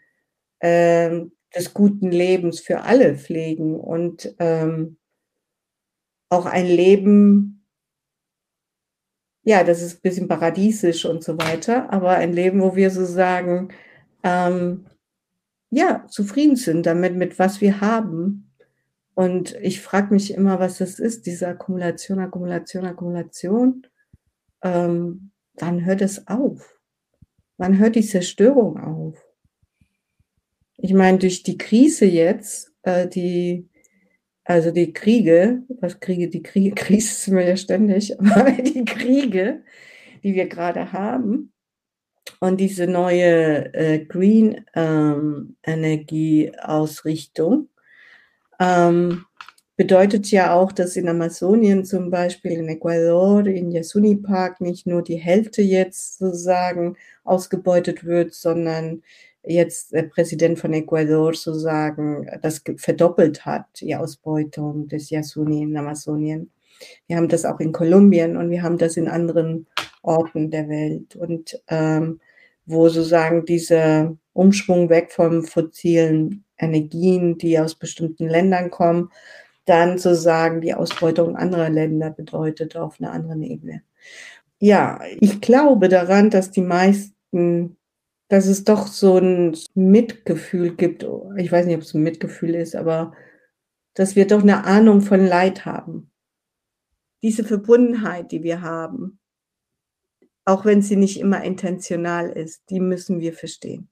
[0.60, 1.22] äh,
[1.56, 4.98] des guten Lebens für alle pflegen und ähm,
[6.30, 7.61] auch ein Leben,
[9.44, 13.06] ja, das ist ein bisschen paradiesisch und so weiter, aber ein Leben, wo wir so
[13.06, 13.70] sagen,
[14.24, 14.86] ähm,
[15.72, 18.52] ja, zufrieden sind damit, mit was wir haben.
[19.16, 23.88] Und ich frage mich immer, was das ist, diese Akkumulation, Akkumulation, Akkumulation.
[24.64, 26.80] Ähm, wann hört es auf?
[27.58, 29.24] Wann hört die Zerstörung auf?
[30.78, 33.70] Ich meine, durch die Krise jetzt, äh, die
[34.44, 39.64] also die Kriege, was Kriege, die Kriege, Krise sind wir ja ständig, aber die Kriege,
[40.24, 41.52] die wir gerade haben
[42.40, 47.70] und diese neue äh, Green ähm, Energieausrichtung
[48.60, 49.26] ähm,
[49.76, 55.02] bedeutet ja auch, dass in Amazonien zum Beispiel, in Ecuador, in Yasuni Park nicht nur
[55.02, 59.02] die Hälfte jetzt sozusagen ausgebeutet wird, sondern
[59.44, 66.52] jetzt der Präsident von Ecuador sozusagen das verdoppelt hat, die Ausbeutung des Yasuni in Amazonien.
[67.08, 69.68] Wir haben das auch in Kolumbien und wir haben das in anderen
[70.02, 71.16] Orten der Welt.
[71.16, 72.20] Und ähm,
[72.66, 79.10] wo sozusagen dieser Umschwung weg von fossilen Energien, die aus bestimmten Ländern kommen,
[79.66, 83.84] dann sozusagen die Ausbeutung anderer Länder bedeutet auf einer anderen Ebene.
[84.60, 87.78] Ja, ich glaube daran, dass die meisten
[88.32, 91.06] dass es doch so ein Mitgefühl gibt.
[91.36, 93.12] Ich weiß nicht, ob es ein Mitgefühl ist, aber
[93.94, 96.12] dass wir doch eine Ahnung von Leid haben.
[97.22, 99.20] Diese Verbundenheit, die wir haben,
[100.46, 103.90] auch wenn sie nicht immer intentional ist, die müssen wir verstehen.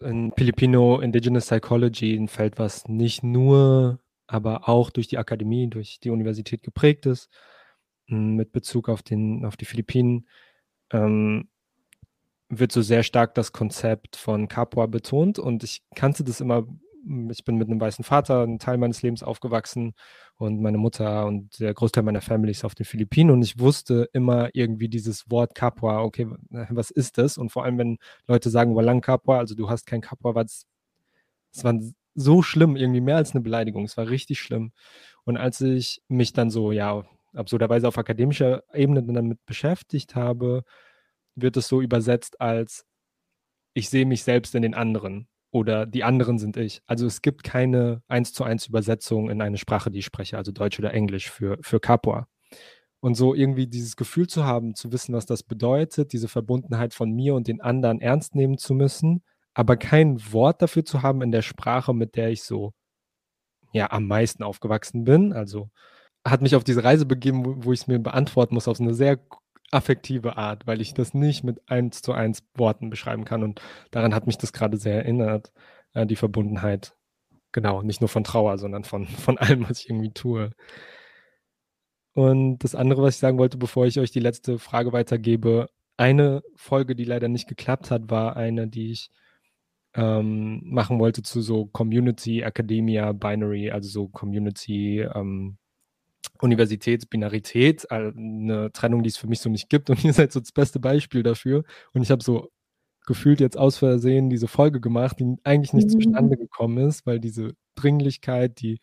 [0.00, 6.00] In Filipino Indigenous Psychology ein Feld, was nicht nur, aber auch durch die Akademie, durch
[6.00, 7.30] die Universität geprägt ist,
[8.08, 10.26] mit Bezug auf, den, auf die Philippinen.
[10.92, 11.49] Ähm,
[12.50, 16.66] wird so sehr stark das Konzept von Capua betont und ich kannte das immer,
[17.30, 19.94] ich bin mit einem weißen Vater einen Teil meines Lebens aufgewachsen
[20.36, 24.08] und meine Mutter und der Großteil meiner Family ist auf den Philippinen und ich wusste
[24.12, 27.38] immer irgendwie dieses Wort Capua, okay, was ist das?
[27.38, 30.66] Und vor allem, wenn Leute sagen, Walang Capua, also du hast kein Capua, war es,
[31.54, 31.78] es war
[32.16, 34.72] so schlimm, irgendwie mehr als eine Beleidigung, es war richtig schlimm.
[35.24, 40.64] Und als ich mich dann so, ja, absurderweise auf akademischer Ebene damit beschäftigt habe,
[41.34, 42.84] wird es so übersetzt als
[43.74, 46.82] ich sehe mich selbst in den anderen oder die anderen sind ich.
[46.86, 50.52] Also es gibt keine eins zu eins Übersetzung in eine Sprache, die ich spreche, also
[50.52, 52.28] Deutsch oder Englisch für, für Capua.
[53.00, 57.10] Und so irgendwie dieses Gefühl zu haben, zu wissen, was das bedeutet, diese Verbundenheit von
[57.10, 59.22] mir und den anderen ernst nehmen zu müssen,
[59.54, 62.72] aber kein Wort dafür zu haben in der Sprache, mit der ich so
[63.72, 65.32] ja am meisten aufgewachsen bin.
[65.32, 65.70] Also
[66.26, 68.94] hat mich auf diese Reise begeben, wo, wo ich es mir beantworten muss, auf eine
[68.94, 69.18] sehr
[69.70, 73.42] affektive Art, weil ich das nicht mit eins zu eins Worten beschreiben kann.
[73.42, 73.60] Und
[73.90, 75.52] daran hat mich das gerade sehr erinnert,
[75.94, 76.96] äh, die Verbundenheit.
[77.52, 80.50] Genau, nicht nur von Trauer, sondern von, von allem, was ich irgendwie tue.
[82.14, 86.42] Und das andere, was ich sagen wollte, bevor ich euch die letzte Frage weitergebe, eine
[86.56, 89.10] Folge, die leider nicht geklappt hat, war eine, die ich
[89.94, 95.58] ähm, machen wollte zu so Community, Academia, Binary, also so Community, ähm,
[96.40, 99.90] Universitätsbinarität, eine Trennung, die es für mich so nicht gibt.
[99.90, 101.64] Und ihr seid so das beste Beispiel dafür.
[101.92, 102.50] Und ich habe so
[103.06, 106.00] gefühlt jetzt aus Versehen diese Folge gemacht, die eigentlich nicht mhm.
[106.00, 108.78] zustande gekommen ist, weil diese Dringlichkeit, die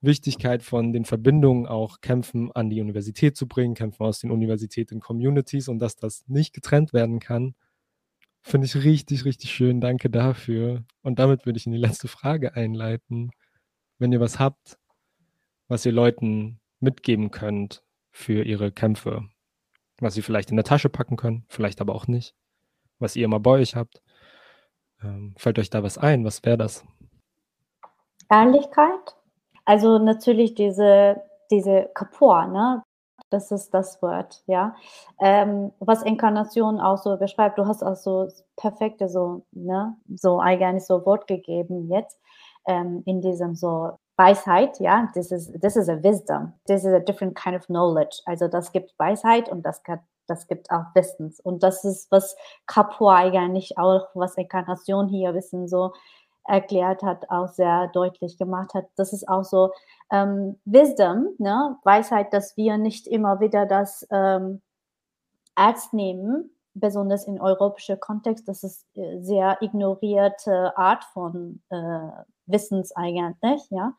[0.00, 5.00] Wichtigkeit von den Verbindungen auch Kämpfen an die Universität zu bringen, Kämpfen aus den Universitäten
[5.00, 7.54] Communities und dass das nicht getrennt werden kann,
[8.42, 9.80] finde ich richtig, richtig schön.
[9.80, 10.84] Danke dafür.
[11.02, 13.30] Und damit würde ich in die letzte Frage einleiten.
[13.98, 14.78] Wenn ihr was habt,
[15.68, 19.22] was ihr Leuten mitgeben könnt für ihre Kämpfe.
[20.00, 22.34] Was sie vielleicht in der Tasche packen können, vielleicht aber auch nicht.
[22.98, 24.02] Was ihr immer bei euch habt.
[25.02, 26.24] Ähm, fällt euch da was ein?
[26.24, 26.84] Was wäre das?
[28.30, 29.16] Ehrlichkeit.
[29.64, 32.82] Also natürlich diese, diese Kapor, ne?
[33.30, 34.76] Das ist das Wort, ja.
[35.20, 40.86] Ähm, was Inkarnation auch so beschreibt, du hast auch so perfekte, so, ne, so eigentlich
[40.86, 42.20] so Wort gegeben jetzt,
[42.68, 46.54] ähm, in diesem so Weisheit, ja, this is, this is a wisdom.
[46.66, 48.22] This is a different kind of knowledge.
[48.24, 49.82] Also das gibt Weisheit und das,
[50.26, 51.40] das gibt auch Wissens.
[51.40, 52.36] Und das ist, was
[52.66, 55.92] Capua eigentlich auch, was Inkarnation hier Wissen so
[56.44, 58.86] erklärt hat, auch sehr deutlich gemacht hat.
[58.96, 59.72] Das ist auch so
[60.10, 61.76] ähm, Wisdom, ne?
[61.82, 64.62] Weisheit, dass wir nicht immer wieder das ähm,
[65.56, 72.10] Arzt nehmen, besonders in europäischer Kontext, das ist äh, sehr ignorierte Art von äh,
[72.46, 73.94] Wissens eigentlich, ja.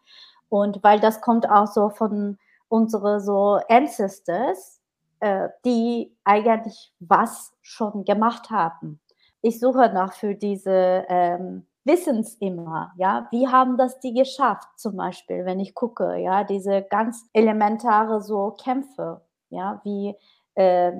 [0.49, 2.37] Und weil das kommt auch so von
[2.69, 4.81] unsere so Ancestors,
[5.19, 8.99] äh, die eigentlich was schon gemacht haben.
[9.41, 14.97] Ich suche nach für diese ähm, Wissens immer, ja, wie haben das die geschafft, zum
[14.97, 20.15] Beispiel, wenn ich gucke, ja, diese ganz elementare so Kämpfe, ja, wie,
[20.55, 20.91] äh,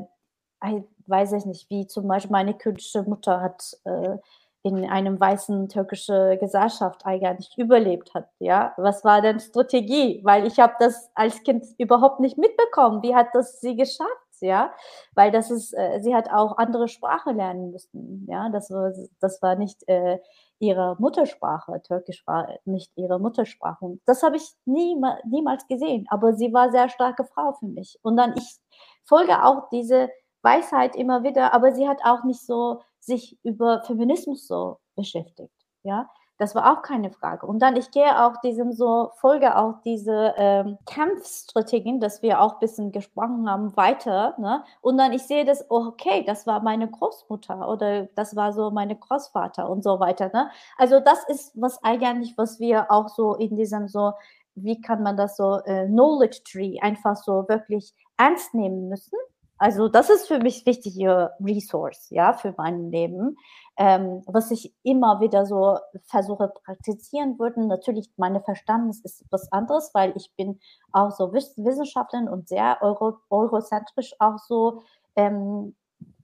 [1.07, 4.17] weiß ich nicht, wie zum Beispiel meine kurdische Mutter hat äh,
[4.64, 10.60] in einem weißen türkischen Gesellschaft eigentlich überlebt hat, ja, was war denn Strategie, weil ich
[10.60, 14.74] habe das als Kind überhaupt nicht mitbekommen, wie hat das sie geschafft, ja,
[15.16, 19.41] weil das ist, äh, sie hat auch andere Sprache lernen müssen, ja, das war, das
[19.41, 20.20] war nicht äh,
[20.60, 23.99] ihre Muttersprache, Türkisch war nicht ihre Muttersprache.
[24.05, 27.99] das habe ich nie, niemals gesehen, aber sie war sehr starke Frau für mich.
[28.01, 28.58] Und dann ich
[29.05, 30.10] folge auch diese
[30.41, 36.09] Weisheit immer wieder, aber sie hat auch nicht so sich über Feminismus so beschäftigt, ja.
[36.39, 37.47] Das war auch keine Frage.
[37.47, 42.53] Und dann, ich gehe auch diesem so, folge auch diese ähm, Kampfstrategien, dass wir auch
[42.53, 44.35] ein bisschen gesprochen haben, weiter.
[44.38, 44.63] Ne?
[44.81, 48.69] Und dann, ich sehe das, oh, okay, das war meine Großmutter oder das war so
[48.69, 50.29] meine Großvater und so weiter.
[50.31, 50.51] Ne?
[50.77, 54.11] Also das ist was eigentlich, was wir auch so in diesem so,
[54.53, 59.17] wie kann man das so, äh, Knowledge Tree einfach so wirklich ernst nehmen müssen.
[59.58, 63.38] Also das ist für mich wichtige Resource, ja, für mein Leben
[63.78, 67.66] ähm, was ich immer wieder so versuche praktizieren würde.
[67.66, 70.60] Natürlich, meine Verständnis ist was anderes, weil ich bin
[70.91, 74.82] auch so Wissenschaftlerin und sehr euro eurozentrisch auch so.
[75.16, 75.76] Ähm,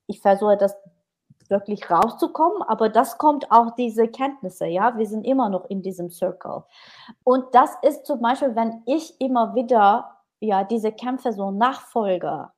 [0.07, 0.75] ich versuche das
[1.47, 6.09] wirklich rauszukommen, aber das kommt auch diese Kenntnisse, ja, wir sind immer noch in diesem
[6.09, 6.63] Circle.
[7.23, 12.49] Und das ist zum Beispiel, wenn ich immer wieder, ja, diese Kämpfe so nachfolge,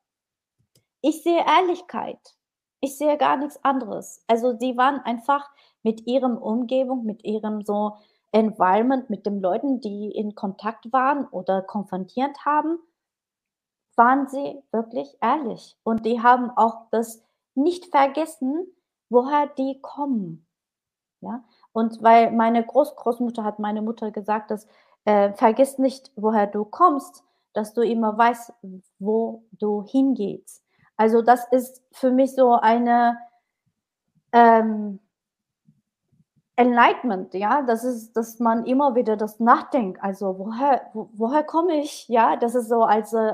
[1.05, 2.35] ich sehe Ehrlichkeit.
[2.79, 4.23] Ich sehe gar nichts anderes.
[4.25, 5.47] Also sie waren einfach
[5.83, 7.97] mit ihrem Umgebung, mit ihrem so
[8.31, 12.79] Environment, mit den Leuten, die in Kontakt waren oder konfrontiert haben,
[13.95, 15.77] waren sie wirklich ehrlich.
[15.83, 18.65] Und die haben auch das nicht vergessen,
[19.09, 20.47] woher die kommen.
[21.21, 24.67] Ja, und weil meine Großgroßmutter hat meine Mutter gesagt, dass
[25.05, 28.53] äh, vergiss nicht, woher du kommst, dass du immer weißt,
[28.97, 30.64] wo du hingehst.
[30.97, 33.17] Also das ist für mich so eine
[34.31, 34.99] ähm,
[36.57, 41.81] Enlightenment, ja, das ist, dass man immer wieder das nachdenkt, also woher, wo, woher komme
[41.81, 43.33] ich, ja, das ist so als äh,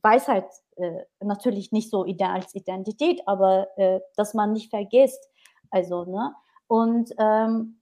[0.00, 0.46] Weisheit,
[0.76, 5.28] äh, natürlich nicht so als Identität, aber äh, dass man nicht vergisst,
[5.70, 6.34] also, ne,
[6.68, 7.80] und, ähm,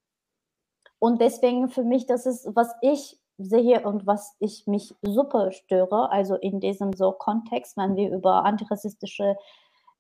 [0.98, 6.10] und deswegen für mich, das ist, was ich sehe und was ich mich super störe,
[6.10, 9.36] also in diesem so Kontext, wenn wir über antirassistische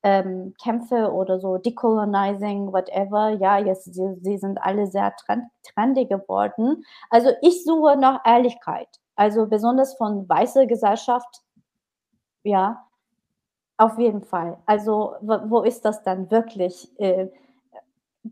[0.02, 6.06] ähm, Kämpfe oder so Decolonizing, whatever, ja, jetzt sie, sie sind alle sehr trend, trendy
[6.06, 6.84] geworden.
[7.10, 11.42] Also ich suche nach Ehrlichkeit, also besonders von weißer Gesellschaft,
[12.42, 12.86] ja,
[13.76, 14.58] auf jeden Fall.
[14.66, 16.90] Also wo ist das dann wirklich?
[16.98, 17.28] Äh,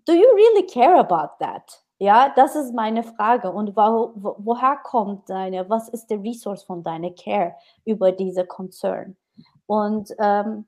[0.06, 1.82] do you really care about that?
[1.98, 3.50] Ja, das ist meine Frage.
[3.52, 8.46] Und wo, wo, woher kommt deine, was ist der Resource von deiner Care über diese
[8.46, 9.16] Konzern?
[9.66, 10.66] Und ähm,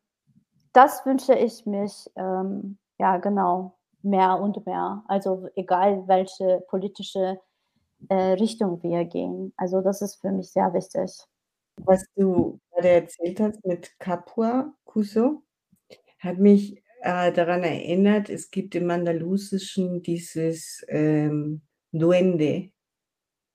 [0.72, 5.05] das wünsche ich mich, ähm, ja, genau, mehr und mehr.
[5.09, 7.41] Also egal, welche politische
[8.09, 9.53] äh, Richtung wir gehen.
[9.57, 11.24] Also das ist für mich sehr wichtig.
[11.85, 15.43] Was du gerade erzählt hast mit Capua Cuso,
[16.18, 22.70] hat mich äh, daran erinnert, es gibt im Andalusischen dieses ähm, Duende.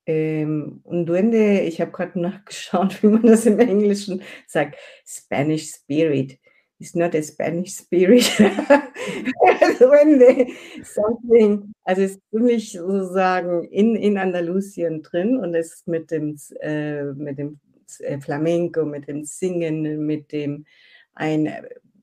[0.06, 4.76] Ähm, und Duende, ich habe gerade nachgeschaut, wie man das im Englischen sagt,
[5.06, 6.38] Spanish Spirit.
[6.78, 8.30] It's not a Spanish Spirit.
[9.78, 10.46] Duende,
[10.82, 11.72] something.
[11.84, 17.38] Also ist ziemlich sozusagen in, in Andalusien drin und es ist mit dem, äh, mit
[17.38, 17.60] dem
[18.00, 20.66] äh, Flamenco, mit dem Singen, mit dem
[21.14, 21.50] ein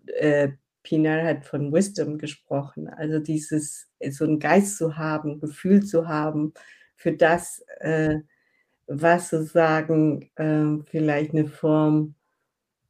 [0.08, 0.50] äh,
[0.84, 6.54] Pinar hat von Wisdom gesprochen, also dieses, so einen Geist zu haben, Gefühl zu haben
[6.96, 8.20] für das, äh,
[8.88, 12.16] was sozusagen äh, vielleicht eine Form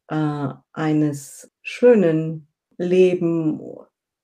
[0.10, 2.48] äh, eines schönen
[2.78, 3.62] Leben,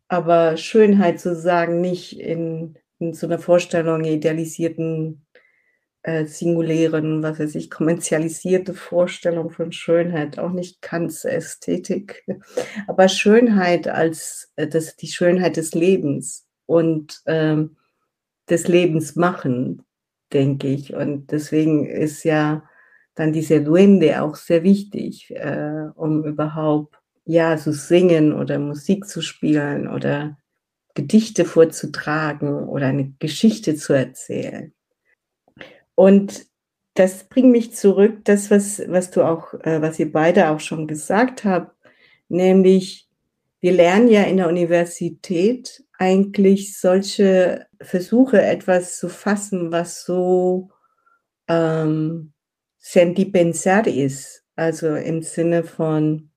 [0.08, 5.26] aber Schönheit zu sagen, nicht in, in so einer Vorstellung idealisierten
[6.04, 12.26] äh, singulären, was weiß ich, kommerzialisierte Vorstellung von Schönheit, auch nicht Kants Ästhetik,
[12.88, 17.78] aber Schönheit als äh, das, die Schönheit des Lebens und ähm,
[18.50, 19.84] des Lebens machen,
[20.34, 20.94] denke ich.
[20.94, 22.64] Und deswegen ist ja
[23.16, 26.96] dann diese Duende auch sehr wichtig, äh, um überhaupt
[27.26, 30.38] ja, zu singen oder Musik zu spielen oder
[30.96, 34.74] Gedichte vorzutragen oder eine Geschichte zu erzählen.
[36.00, 36.46] Und
[36.94, 40.88] das bringt mich zurück, das, was, was du auch, äh, was ihr beide auch schon
[40.88, 41.76] gesagt habt,
[42.30, 43.10] nämlich
[43.60, 50.70] wir lernen ja in der Universität eigentlich solche Versuche, etwas zu fassen, was so
[51.50, 52.32] ähm,
[52.78, 56.32] sentipensar ist, also im Sinne von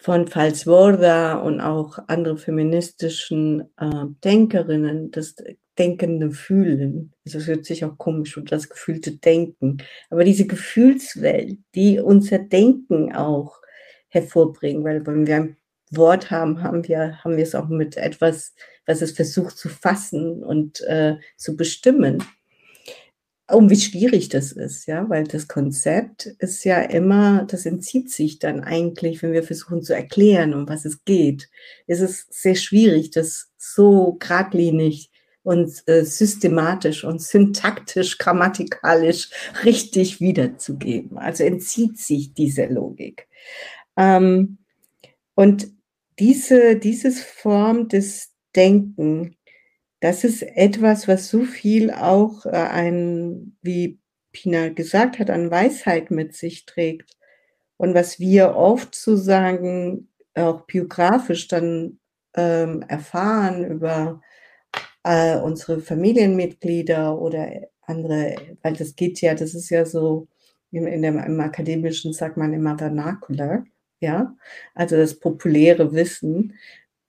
[0.00, 5.34] von Falsworda und auch andere feministischen äh, Denkerinnen, das
[5.78, 7.12] denkende Fühlen.
[7.24, 9.78] Also es hört sich auch komisch und das gefühlte Denken.
[10.10, 13.60] Aber diese Gefühlswelt, die unser Denken auch
[14.08, 15.56] hervorbringen, weil wenn wir ein
[15.90, 18.54] Wort haben, haben wir, haben wir es auch mit etwas,
[18.86, 22.22] was es versucht zu fassen und äh, zu bestimmen
[23.50, 28.38] um wie schwierig das ist, ja, weil das Konzept ist ja immer, das entzieht sich
[28.38, 31.48] dann eigentlich, wenn wir versuchen zu erklären, um was es geht.
[31.86, 35.10] Es ist sehr schwierig, das so geradlinig
[35.48, 39.30] und äh, systematisch und syntaktisch, grammatikalisch
[39.64, 41.18] richtig wiederzugeben.
[41.18, 43.28] Also entzieht sich diese Logik.
[43.96, 44.58] Ähm,
[45.34, 45.68] und
[46.18, 49.38] diese, dieses Form des Denken
[50.00, 53.98] das ist etwas, was so viel auch äh, ein, wie
[54.32, 57.16] Pina gesagt hat, an Weisheit mit sich trägt.
[57.76, 61.98] Und was wir oft sozusagen auch biografisch dann
[62.34, 64.20] ähm, erfahren über
[65.04, 70.28] äh, unsere Familienmitglieder oder andere, weil das geht ja, das ist ja so,
[70.70, 73.64] in, in dem, im Akademischen sagt man immer Vernacular,
[74.00, 74.36] ja,
[74.74, 76.54] also das populäre Wissen,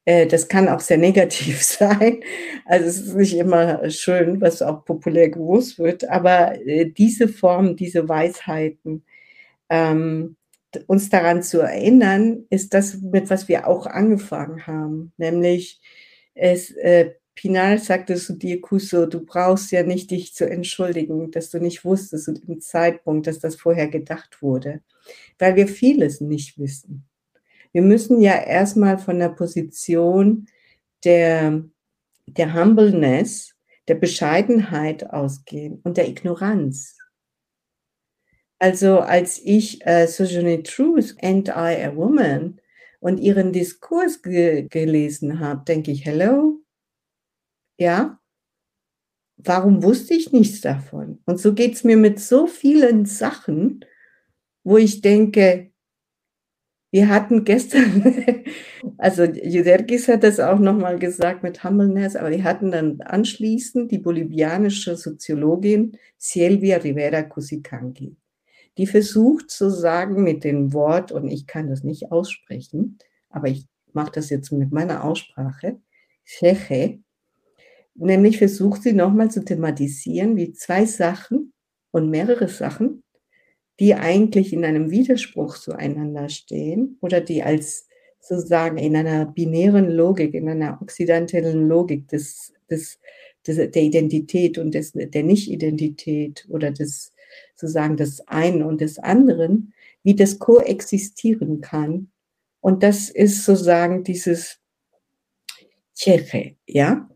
[0.06, 2.24] äh, das kann auch sehr negativ sein.
[2.66, 7.76] Also es ist nicht immer schön, was auch populär gewusst wird, aber äh, diese Form,
[7.76, 9.06] diese Weisheiten,
[9.70, 10.36] ähm,
[10.88, 15.14] uns daran zu erinnern, ist das, mit was wir auch angefangen haben.
[15.18, 15.82] Nämlich,
[16.36, 21.49] es, äh, Pinal sagte zu dir, Kuso, du brauchst ja nicht dich zu entschuldigen, dass
[21.49, 24.82] du nicht wusstest zu dem Zeitpunkt, dass das vorher gedacht wurde,
[25.38, 27.07] weil wir vieles nicht wissen.
[27.72, 30.48] Wir müssen ja erstmal von der Position
[31.06, 31.64] der,
[32.26, 33.56] der Humbleness,
[33.88, 36.98] der Bescheidenheit ausgehen und der Ignoranz.
[38.57, 42.60] Also als ich äh, Sojourner Truth and I a Woman
[42.99, 46.59] und ihren Diskurs ge gelesen habe, denke ich, hello,
[47.80, 48.20] ja,
[49.38, 51.20] warum wusste ich nichts davon?
[51.26, 53.86] Und so geht es mir mit so vielen Sachen,
[54.64, 55.72] wo ich denke,
[56.92, 58.44] wir hatten gestern,
[58.98, 64.00] also Judergis hat das auch nochmal gesagt mit Humbleness, aber wir hatten dann anschließend die
[64.00, 68.18] bolivianische Soziologin Silvia Rivera Cusicanqui,
[68.78, 72.98] die versucht zu sagen mit dem Wort, und ich kann das nicht aussprechen,
[73.30, 75.80] aber ich mache das jetzt mit meiner Aussprache,
[76.26, 77.00] Cheche,
[78.00, 81.54] nämlich versucht sie nochmal zu thematisieren, wie zwei Sachen
[81.92, 83.04] und mehrere Sachen
[83.80, 87.88] die eigentlich in einem Widerspruch zueinander stehen oder die als
[88.20, 93.00] sozusagen in einer binären Logik, in einer occidentalen Logik des, des,
[93.48, 97.14] des, der Identität und des, der Nicht-Identität oder des
[97.56, 99.74] sozusagen des einen und des anderen,
[100.04, 102.12] wie das koexistieren kann.
[102.60, 104.60] Und das ist sozusagen dieses
[105.96, 107.10] Cheche, ja?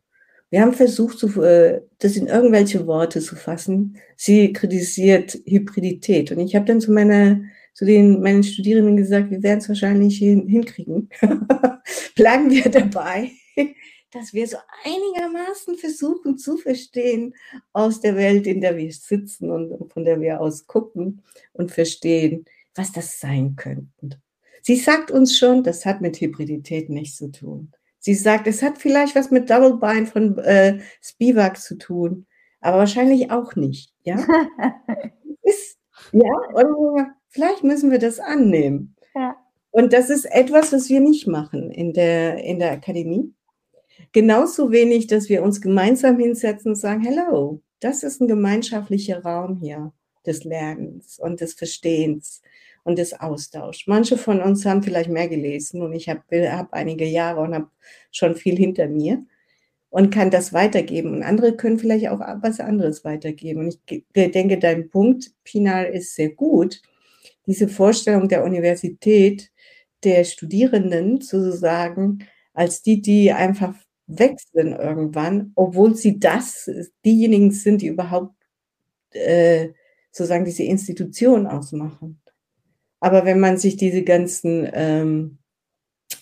[0.54, 3.98] Wir haben versucht, äh, das in irgendwelche Worte zu fassen.
[4.16, 6.32] Sie kritisiert Hybridität.
[6.32, 7.42] Und ich habe dann zu, meiner,
[7.74, 11.10] zu den, meinen Studierenden gesagt, wir werden es wahrscheinlich hin, hinkriegen.
[12.16, 13.32] Bleiben wir dabei,
[14.12, 17.34] dass wir so einigermaßen versuchen zu verstehen
[17.72, 21.24] aus der Welt, in der wir sitzen und von der wir aus gucken
[21.54, 24.22] und verstehen, was das sein könnte.
[24.62, 27.72] Sie sagt uns schon, das hat mit Hybridität nichts zu tun.
[28.04, 32.28] Sie sagt, es hat vielleicht was mit Double Bind von äh, Spivak zu tun,
[32.60, 33.94] aber wahrscheinlich auch nicht.
[34.04, 34.18] Ja,
[35.42, 35.78] ist,
[36.12, 38.98] ja und vielleicht müssen wir das annehmen.
[39.16, 39.38] Ja.
[39.72, 43.34] Und das ist etwas, was wir nicht machen in der, in der Akademie.
[44.12, 49.56] Genauso wenig, dass wir uns gemeinsam hinsetzen und sagen, hello, das ist ein gemeinschaftlicher Raum
[49.62, 49.94] hier
[50.26, 52.42] des Lernens und des Verstehens
[52.84, 53.88] und des Austauschs.
[53.88, 57.70] Manche von uns haben vielleicht mehr gelesen und ich habe hab einige Jahre und habe
[58.12, 59.26] schon viel hinter mir
[59.90, 61.14] und kann das weitergeben.
[61.14, 63.62] Und andere können vielleicht auch was anderes weitergeben.
[63.62, 66.82] Und ich denke, dein Punkt, Pinal, ist sehr gut.
[67.46, 69.52] Diese Vorstellung der Universität,
[70.04, 73.76] der Studierenden sozusagen, als die, die einfach
[74.08, 76.70] wechseln irgendwann, obwohl sie das,
[77.06, 78.34] diejenigen sind, die überhaupt
[79.12, 79.70] äh,
[80.12, 82.23] sozusagen diese Institution ausmachen.
[83.04, 85.40] Aber wenn man sich diese ganzen, ähm,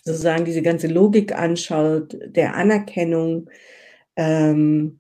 [0.03, 3.52] sozusagen diese ganze Logik anschaut, der Anerkennung,
[4.16, 4.99] ähm,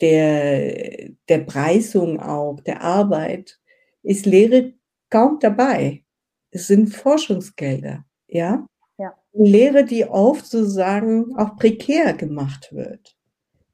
[0.00, 3.60] der, der Preisung auch, der Arbeit,
[4.02, 4.72] ist Lehre
[5.10, 6.02] kaum dabei.
[6.50, 8.66] Es sind Forschungsgelder, ja.
[8.96, 9.12] Ja.
[9.34, 13.18] Lehre, die oft sozusagen auch prekär gemacht wird,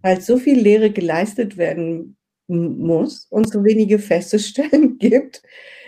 [0.02, 2.16] weil so viel Lehre geleistet werden
[2.48, 5.40] muss und so wenige feste Stellen gibt,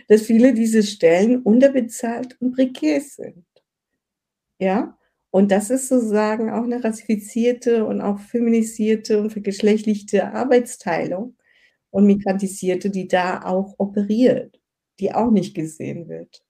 [0.09, 3.45] dass viele dieser Stellen unterbezahlt und prekär sind.
[4.59, 4.97] Ja,
[5.31, 11.37] und das ist sozusagen auch eine rassifizierte und auch feminisierte und vergeschlechtlichte Arbeitsteilung
[11.91, 14.59] und migrantisierte, die da auch operiert,
[14.99, 16.43] die auch nicht gesehen wird.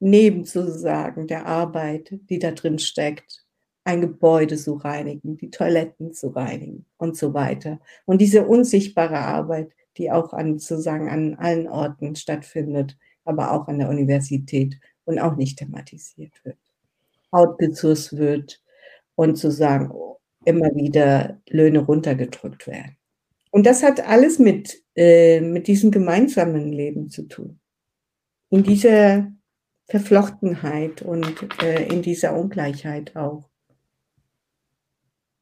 [0.00, 3.44] Neben sozusagen der Arbeit, die da drin steckt,
[3.84, 7.80] ein Gebäude zu reinigen, die Toiletten zu reinigen und so weiter.
[8.06, 13.78] Und diese unsichtbare Arbeit, die auch an, sozusagen an allen Orten stattfindet, aber auch an
[13.78, 16.58] der Universität und auch nicht thematisiert wird
[17.34, 18.62] outgesourced wird
[19.16, 19.92] und zu sagen,
[20.44, 22.96] immer wieder Löhne runtergedrückt werden.
[23.50, 27.60] Und das hat alles mit, äh, mit diesem gemeinsamen Leben zu tun.
[28.50, 29.32] In dieser
[29.86, 33.48] Verflochtenheit und äh, in dieser Ungleichheit auch.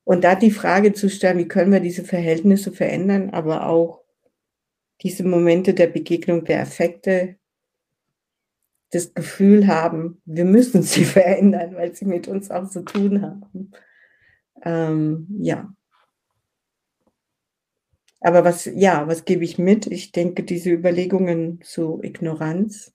[0.05, 4.02] Und da die Frage zu stellen, wie können wir diese Verhältnisse verändern, aber auch
[5.03, 7.37] diese Momente der Begegnung der Affekte
[8.91, 13.73] das Gefühl haben, wir müssen sie verändern, weil sie mit uns auch zu tun haben.
[14.65, 15.75] Ähm, ja.
[18.21, 19.87] Aber was, ja, was gebe ich mit?
[19.87, 22.93] Ich denke, diese Überlegungen zu Ignoranz,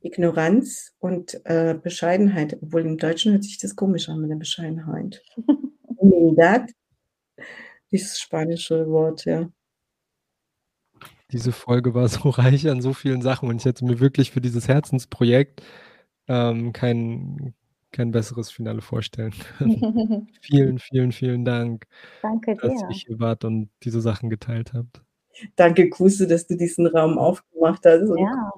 [0.00, 5.22] Ignoranz und äh, Bescheidenheit, obwohl im Deutschen hört sich das komisch an mit der Bescheidenheit.
[6.00, 6.70] Humildad,
[7.92, 9.48] dieses spanische Wort, ja
[11.32, 14.40] diese Folge war so reich an so vielen Sachen und ich hätte mir wirklich für
[14.40, 15.62] dieses Herzensprojekt
[16.28, 17.54] ähm, kein,
[17.92, 20.28] kein besseres Finale vorstellen können.
[20.40, 21.86] vielen, vielen, vielen Dank,
[22.22, 22.88] Danke dass dir.
[22.88, 25.02] ihr hier wart und diese Sachen geteilt habt.
[25.56, 28.08] Danke, Kuse, dass du diesen Raum aufgemacht hast.
[28.08, 28.52] Und Ja,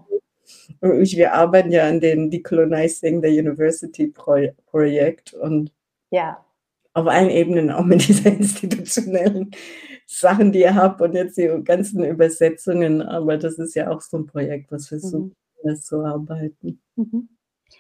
[0.81, 5.73] wir arbeiten ja an dem Decolonizing the University Pro Projekt und
[6.11, 6.45] ja,
[6.95, 9.51] auf allen Ebenen, auch mit dieser institutionellen
[10.07, 13.03] Sachen, die ihr habt und jetzt die ganzen Übersetzungen.
[13.03, 15.69] Aber das ist ja auch so ein Projekt, was versucht, Mhm.
[15.69, 16.81] das zu arbeiten.
[16.97, 17.29] Mhm.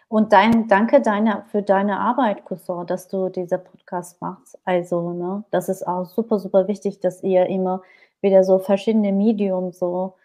[0.08, 4.58] Und dein, danke deine, für deine Arbeit, Cousin, dass du diese Podcast machst.
[4.64, 7.82] Also, ne, das ist auch super, super wichtig, dass ihr immer
[8.22, 10.16] wieder so verschiedene Medium so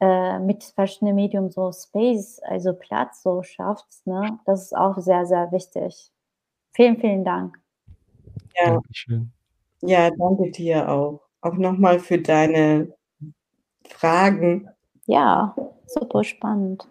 [0.00, 4.06] äh, mit verschiedenen Medium so Space, also Platz so schafft.
[4.06, 4.38] Ne?
[4.46, 6.12] Das ist auch sehr, sehr wichtig.
[6.72, 7.58] Vielen, vielen Dank.
[8.60, 9.32] Ja, Dankeschön.
[9.82, 11.20] Ja, danke dir auch.
[11.40, 12.92] Auch nochmal für deine
[13.88, 14.68] Fragen,
[15.06, 15.54] Ja,
[15.86, 16.86] super spannend.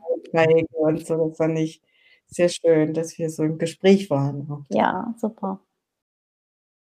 [0.72, 1.28] Und so.
[1.30, 1.82] Das fand ich
[2.28, 4.66] sehr schön, dass wir so im Gespräch waren.
[4.70, 5.60] Ja, super.